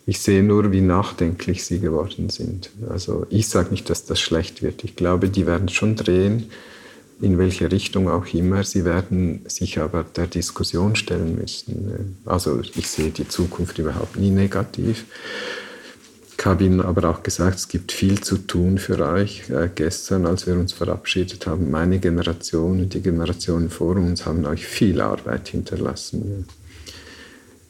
[0.06, 2.72] Ich sehe nur, wie nachdenklich sie geworden sind.
[2.90, 4.84] Also ich sage nicht, dass das schlecht wird.
[4.84, 6.50] Ich glaube, die werden schon drehen,
[7.22, 8.64] in welche Richtung auch immer.
[8.64, 12.18] Sie werden sich aber der Diskussion stellen müssen.
[12.26, 15.06] Also ich sehe die Zukunft überhaupt nie negativ.
[16.42, 19.48] Ich habe Ihnen aber auch gesagt, es gibt viel zu tun für euch.
[19.52, 24.44] Äh, gestern, als wir uns verabschiedet haben, meine Generation und die Generationen vor uns haben
[24.46, 26.48] euch viel Arbeit hinterlassen.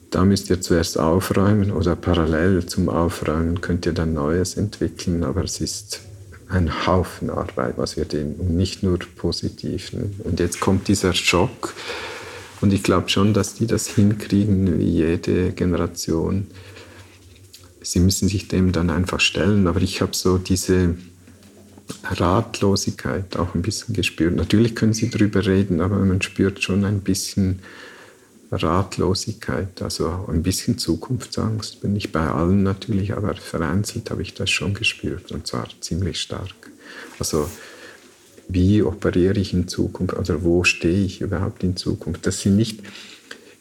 [0.08, 5.44] Da müsst ihr zuerst aufräumen oder parallel zum Aufräumen könnt ihr dann Neues entwickeln, aber
[5.44, 6.00] es ist
[6.48, 9.92] ein Haufen Arbeit, was wir den und nicht nur positiv.
[9.92, 10.08] Ne?
[10.24, 11.74] Und jetzt kommt dieser Schock
[12.62, 16.46] und ich glaube schon, dass die das hinkriegen, wie jede Generation
[17.82, 19.66] sie müssen sich dem dann einfach stellen.
[19.66, 20.94] Aber ich habe so diese
[22.04, 24.36] Ratlosigkeit auch ein bisschen gespürt.
[24.36, 27.60] Natürlich können sie darüber reden, aber man spürt schon ein bisschen
[28.50, 31.80] Ratlosigkeit, also ein bisschen Zukunftsangst.
[31.80, 36.20] Bin ich bei allen natürlich, aber vereinzelt habe ich das schon gespürt und zwar ziemlich
[36.20, 36.70] stark.
[37.18, 37.48] Also
[38.48, 42.26] wie operiere ich in Zukunft oder wo stehe ich überhaupt in Zukunft?
[42.26, 42.80] Das sind nicht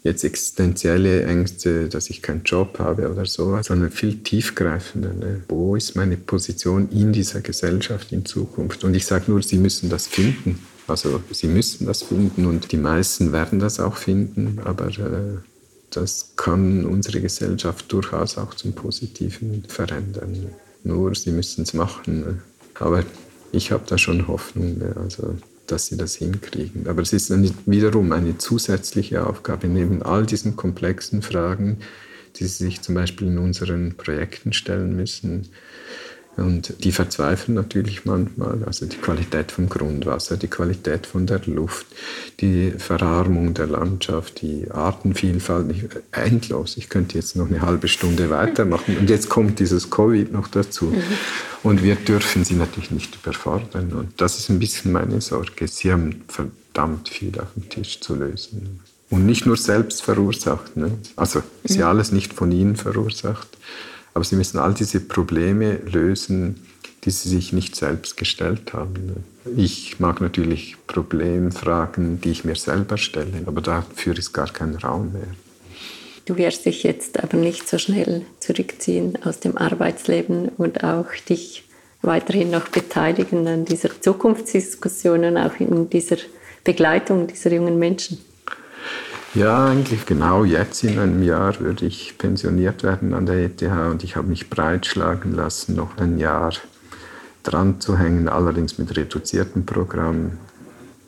[0.03, 5.13] jetzt existenzielle Ängste, dass ich keinen Job habe oder so, sondern viel tiefgreifender.
[5.13, 5.43] Ne?
[5.47, 8.83] Wo ist meine Position in dieser Gesellschaft in Zukunft?
[8.83, 10.59] Und ich sage nur, Sie müssen das finden.
[10.87, 15.37] Also Sie müssen das finden und die meisten werden das auch finden, aber äh,
[15.91, 20.47] das kann unsere Gesellschaft durchaus auch zum Positiven verändern.
[20.83, 22.21] Nur Sie müssen es machen.
[22.21, 22.41] Ne?
[22.79, 23.03] Aber
[23.51, 24.79] ich habe da schon Hoffnung.
[24.79, 24.95] Ne?
[24.95, 25.35] Also
[25.71, 26.87] dass sie das hinkriegen.
[26.87, 31.77] Aber es ist dann wiederum eine zusätzliche Aufgabe, neben all diesen komplexen Fragen,
[32.35, 35.49] die sie sich zum Beispiel in unseren Projekten stellen müssen,
[36.37, 38.63] und die verzweifeln natürlich manchmal.
[38.65, 41.85] Also die Qualität vom Grundwasser, die Qualität von der Luft,
[42.39, 45.89] die Verarmung der Landschaft, die Artenvielfalt.
[46.11, 46.77] Endlos.
[46.77, 48.97] Ich könnte jetzt noch eine halbe Stunde weitermachen.
[48.97, 50.85] Und jetzt kommt dieses Covid noch dazu.
[50.85, 51.03] Mhm.
[51.63, 53.91] Und wir dürfen sie natürlich nicht überfordern.
[53.91, 55.67] Und das ist ein bisschen meine Sorge.
[55.67, 58.79] Sie haben verdammt viel auf dem Tisch zu lösen.
[59.09, 60.77] Und nicht nur selbst verursacht.
[60.77, 60.91] Ne?
[61.17, 61.97] Also ist ja mhm.
[61.97, 63.49] alles nicht von ihnen verursacht.
[64.13, 66.67] Aber sie müssen all diese Probleme lösen,
[67.03, 69.23] die sie sich nicht selbst gestellt haben.
[69.57, 75.13] Ich mag natürlich Problemfragen, die ich mir selber stelle, aber dafür ist gar kein Raum
[75.13, 75.27] mehr.
[76.25, 81.63] Du wirst dich jetzt aber nicht so schnell zurückziehen aus dem Arbeitsleben und auch dich
[82.03, 86.17] weiterhin noch beteiligen an dieser Zukunftsdiskussion und auch in dieser
[86.63, 88.19] Begleitung dieser jungen Menschen.
[89.33, 94.03] Ja, eigentlich genau jetzt in einem Jahr würde ich pensioniert werden an der ETH und
[94.03, 96.51] ich habe mich breitschlagen lassen, noch ein Jahr
[97.43, 100.37] dran zu hängen, allerdings mit reduziertem Programm.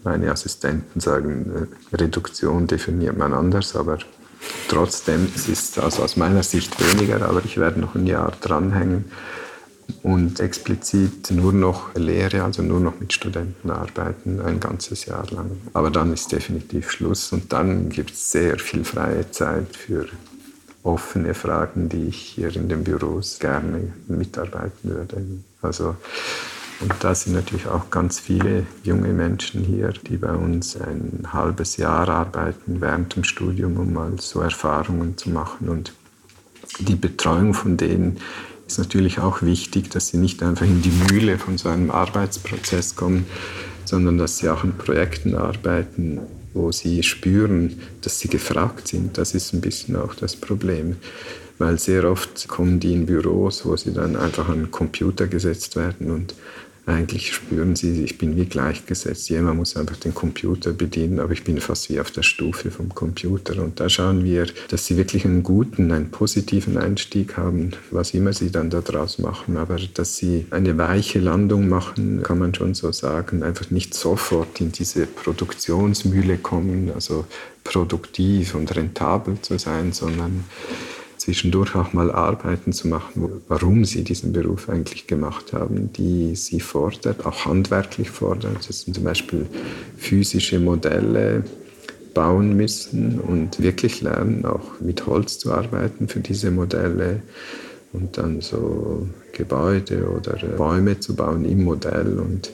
[0.05, 3.97] Meine Assistenten sagen, äh, Reduktion definiert man anders, aber
[4.69, 9.03] trotzdem, es ist also aus meiner Sicht weniger, aber ich werde noch ein Jahr dranhängen
[10.03, 15.51] und explizit nur noch Lehre, also nur noch mit Studenten arbeiten, ein ganzes Jahr lang.
[15.73, 20.07] Aber dann ist definitiv Schluss und dann gibt es sehr viel freie Zeit für
[20.83, 25.25] offene Fragen, die ich hier in den Büros gerne mitarbeiten würde.
[25.61, 25.95] Also,
[26.81, 31.77] und da sind natürlich auch ganz viele junge Menschen hier, die bei uns ein halbes
[31.77, 35.69] Jahr arbeiten während dem Studium, um mal so Erfahrungen zu machen.
[35.69, 35.93] Und
[36.79, 38.19] die Betreuung von denen
[38.73, 42.95] ist natürlich auch wichtig, dass sie nicht einfach in die Mühle von so einem Arbeitsprozess
[42.95, 43.27] kommen,
[43.85, 46.21] sondern dass sie auch an Projekten arbeiten,
[46.55, 49.19] wo sie spüren, dass sie gefragt sind.
[49.19, 50.95] Das ist ein bisschen auch das Problem.
[51.59, 55.75] Weil sehr oft kommen die in Büros, wo sie dann einfach an den Computer gesetzt
[55.75, 56.33] werden und
[56.85, 59.29] eigentlich spüren sie, ich bin wie gleichgesetzt.
[59.29, 62.89] Jemand muss einfach den Computer bedienen, aber ich bin fast wie auf der Stufe vom
[62.89, 63.61] Computer.
[63.63, 68.33] Und da schauen wir, dass sie wirklich einen guten, einen positiven Einstieg haben, was immer
[68.33, 69.55] sie dann daraus machen.
[69.55, 73.43] Aber dass sie eine weiche Landung machen, kann man schon so sagen.
[73.43, 77.25] Einfach nicht sofort in diese Produktionsmühle kommen, also
[77.63, 80.43] produktiv und rentabel zu sein, sondern
[81.23, 86.59] zwischendurch auch mal Arbeiten zu machen, warum sie diesen Beruf eigentlich gemacht haben, die sie
[86.59, 88.57] fordert, auch handwerklich fordern.
[88.67, 89.45] Das sind zum Beispiel
[89.97, 91.45] physische Modelle
[92.13, 97.21] bauen müssen und wirklich lernen, auch mit Holz zu arbeiten für diese Modelle
[97.93, 102.51] und dann so Gebäude oder Bäume zu bauen im Modell und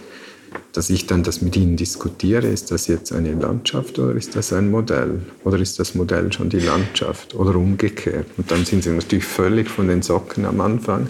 [0.74, 4.54] dass ich dann das mit ihnen diskutiere, ist das jetzt eine Landschaft oder ist das
[4.54, 5.20] ein Modell?
[5.43, 8.28] Oder ist das Modell schon die Landschaft oder umgekehrt?
[8.38, 11.10] Und dann sind sie natürlich völlig von den Socken am Anfang.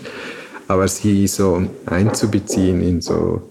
[0.68, 3.50] Aber sie so einzubeziehen in so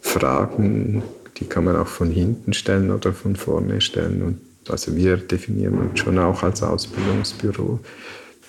[0.00, 1.02] Fragen,
[1.38, 4.22] die kann man auch von hinten stellen oder von vorne stellen.
[4.22, 7.80] Und also wir definieren uns schon auch als Ausbildungsbüro.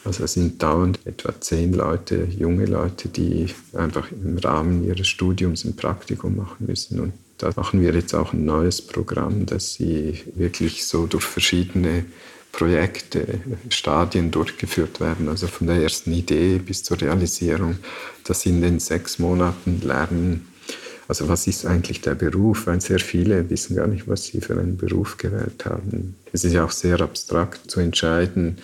[0.04, 5.64] Also es sind dauernd etwa zehn Leute, junge Leute, die einfach im Rahmen ihres Studiums
[5.64, 7.00] ein Praktikum machen müssen.
[7.00, 12.06] Und da machen wir jetzt auch ein neues Programm, dass sie wirklich so durch verschiedene
[12.52, 13.40] Projekte,
[13.70, 17.78] Stadien durchgeführt werden, also von der ersten Idee bis zur Realisierung,
[18.26, 20.48] dass sie in den sechs Monaten lernen,
[21.08, 24.58] also was ist eigentlich der Beruf, weil sehr viele wissen gar nicht, was sie für
[24.58, 26.16] einen Beruf gewählt haben.
[26.32, 28.58] Es ist ja auch sehr abstrakt zu entscheiden,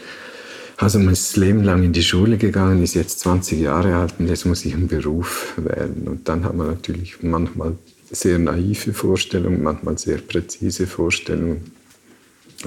[0.78, 4.46] also das Leben lang in die Schule gegangen, ist jetzt 20 Jahre alt und jetzt
[4.46, 6.04] muss ich einen Beruf wählen.
[6.08, 7.76] Und dann hat man natürlich manchmal
[8.12, 11.72] sehr naive Vorstellungen, manchmal sehr präzise Vorstellungen.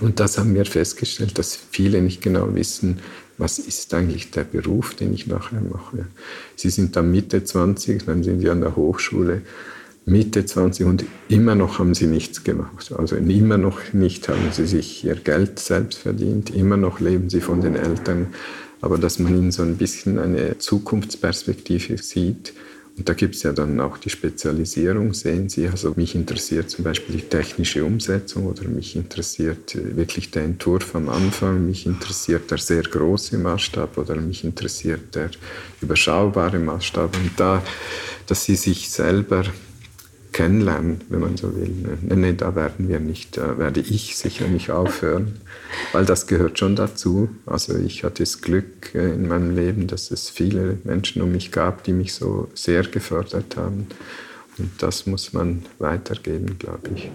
[0.01, 2.99] Und das haben wir festgestellt, dass viele nicht genau wissen,
[3.39, 6.07] was ist eigentlich der Beruf, den ich nachher mache.
[6.57, 9.43] Sie sind dann Mitte 20, dann sind sie an der Hochschule
[10.05, 12.93] Mitte 20 und immer noch haben sie nichts gemacht.
[12.97, 17.41] Also immer noch nicht haben sie sich ihr Geld selbst verdient, immer noch leben sie
[17.41, 18.29] von den Eltern.
[18.81, 22.55] Aber dass man ihnen so ein bisschen eine Zukunftsperspektive sieht,
[23.01, 25.67] und da gibt es ja dann auch die Spezialisierung, sehen Sie.
[25.69, 31.09] Also mich interessiert zum Beispiel die technische Umsetzung oder mich interessiert wirklich der Entwurf am
[31.09, 35.31] Anfang, mich interessiert der sehr große Maßstab oder mich interessiert der
[35.81, 37.17] überschaubare Maßstab.
[37.17, 37.63] Und da,
[38.27, 39.45] dass Sie sich selber
[40.33, 41.71] kennenlernen, wenn man so will.
[42.03, 45.41] Nee, da werden wir nicht, da werde ich sicher nicht aufhören,
[45.93, 47.29] weil das gehört schon dazu.
[47.47, 51.53] Also ich hatte das Glück äh, in meinem Leben, dass es viele Menschen um mich
[51.53, 53.87] gab, die mich so sehr gefördert haben.
[54.59, 57.11] Und das muss man weitergeben, glaube ich.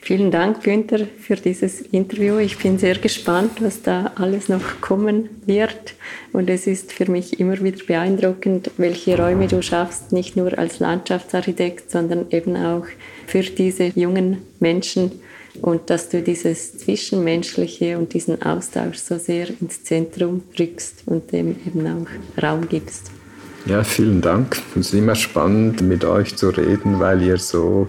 [0.00, 2.38] Vielen Dank, Günther, für dieses Interview.
[2.38, 5.94] Ich bin sehr gespannt, was da alles noch kommen wird.
[6.32, 10.78] Und es ist für mich immer wieder beeindruckend, welche Räume du schaffst, nicht nur als
[10.78, 12.86] Landschaftsarchitekt, sondern eben auch
[13.26, 15.12] für diese jungen Menschen
[15.60, 21.56] und dass du dieses Zwischenmenschliche und diesen Austausch so sehr ins Zentrum rückst und dem
[21.66, 23.10] eben auch Raum gibst.
[23.66, 24.62] Ja, vielen Dank.
[24.74, 27.88] Es ist immer spannend, mit euch zu reden, weil ihr so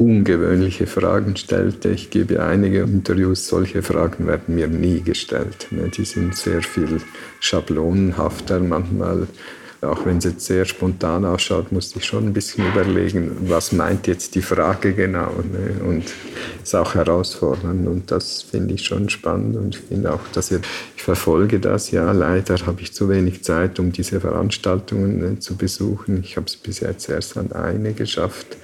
[0.00, 1.90] ungewöhnliche Fragen stellte.
[1.90, 5.68] Ich gebe einige Interviews, solche Fragen werden mir nie gestellt.
[5.70, 5.90] Ne?
[5.90, 7.00] Die sind sehr viel
[7.38, 9.26] schablonenhafter manchmal.
[9.82, 14.06] Auch wenn es jetzt sehr spontan ausschaut, musste ich schon ein bisschen überlegen, was meint
[14.06, 15.32] jetzt die Frage genau.
[15.52, 15.82] Ne?
[15.84, 16.04] Und
[16.62, 20.50] es ist auch herausfordernd und das finde ich schon spannend und ich finde auch, dass
[20.50, 20.60] ihr,
[20.96, 21.90] ich verfolge das.
[21.90, 26.20] Ja, leider habe ich zu wenig Zeit, um diese Veranstaltungen ne, zu besuchen.
[26.22, 28.58] Ich habe es bis jetzt erst an eine geschafft.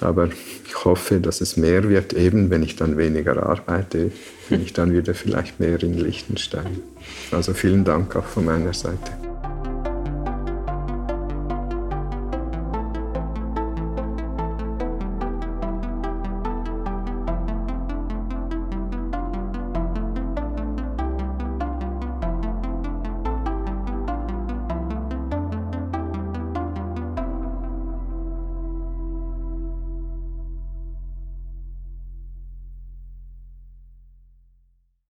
[0.00, 0.28] Aber
[0.66, 4.12] ich hoffe, dass es mehr wird, eben wenn ich dann weniger arbeite,
[4.48, 6.80] bin ich dann wieder vielleicht mehr in Liechtenstein.
[7.30, 9.27] Also vielen Dank auch von meiner Seite.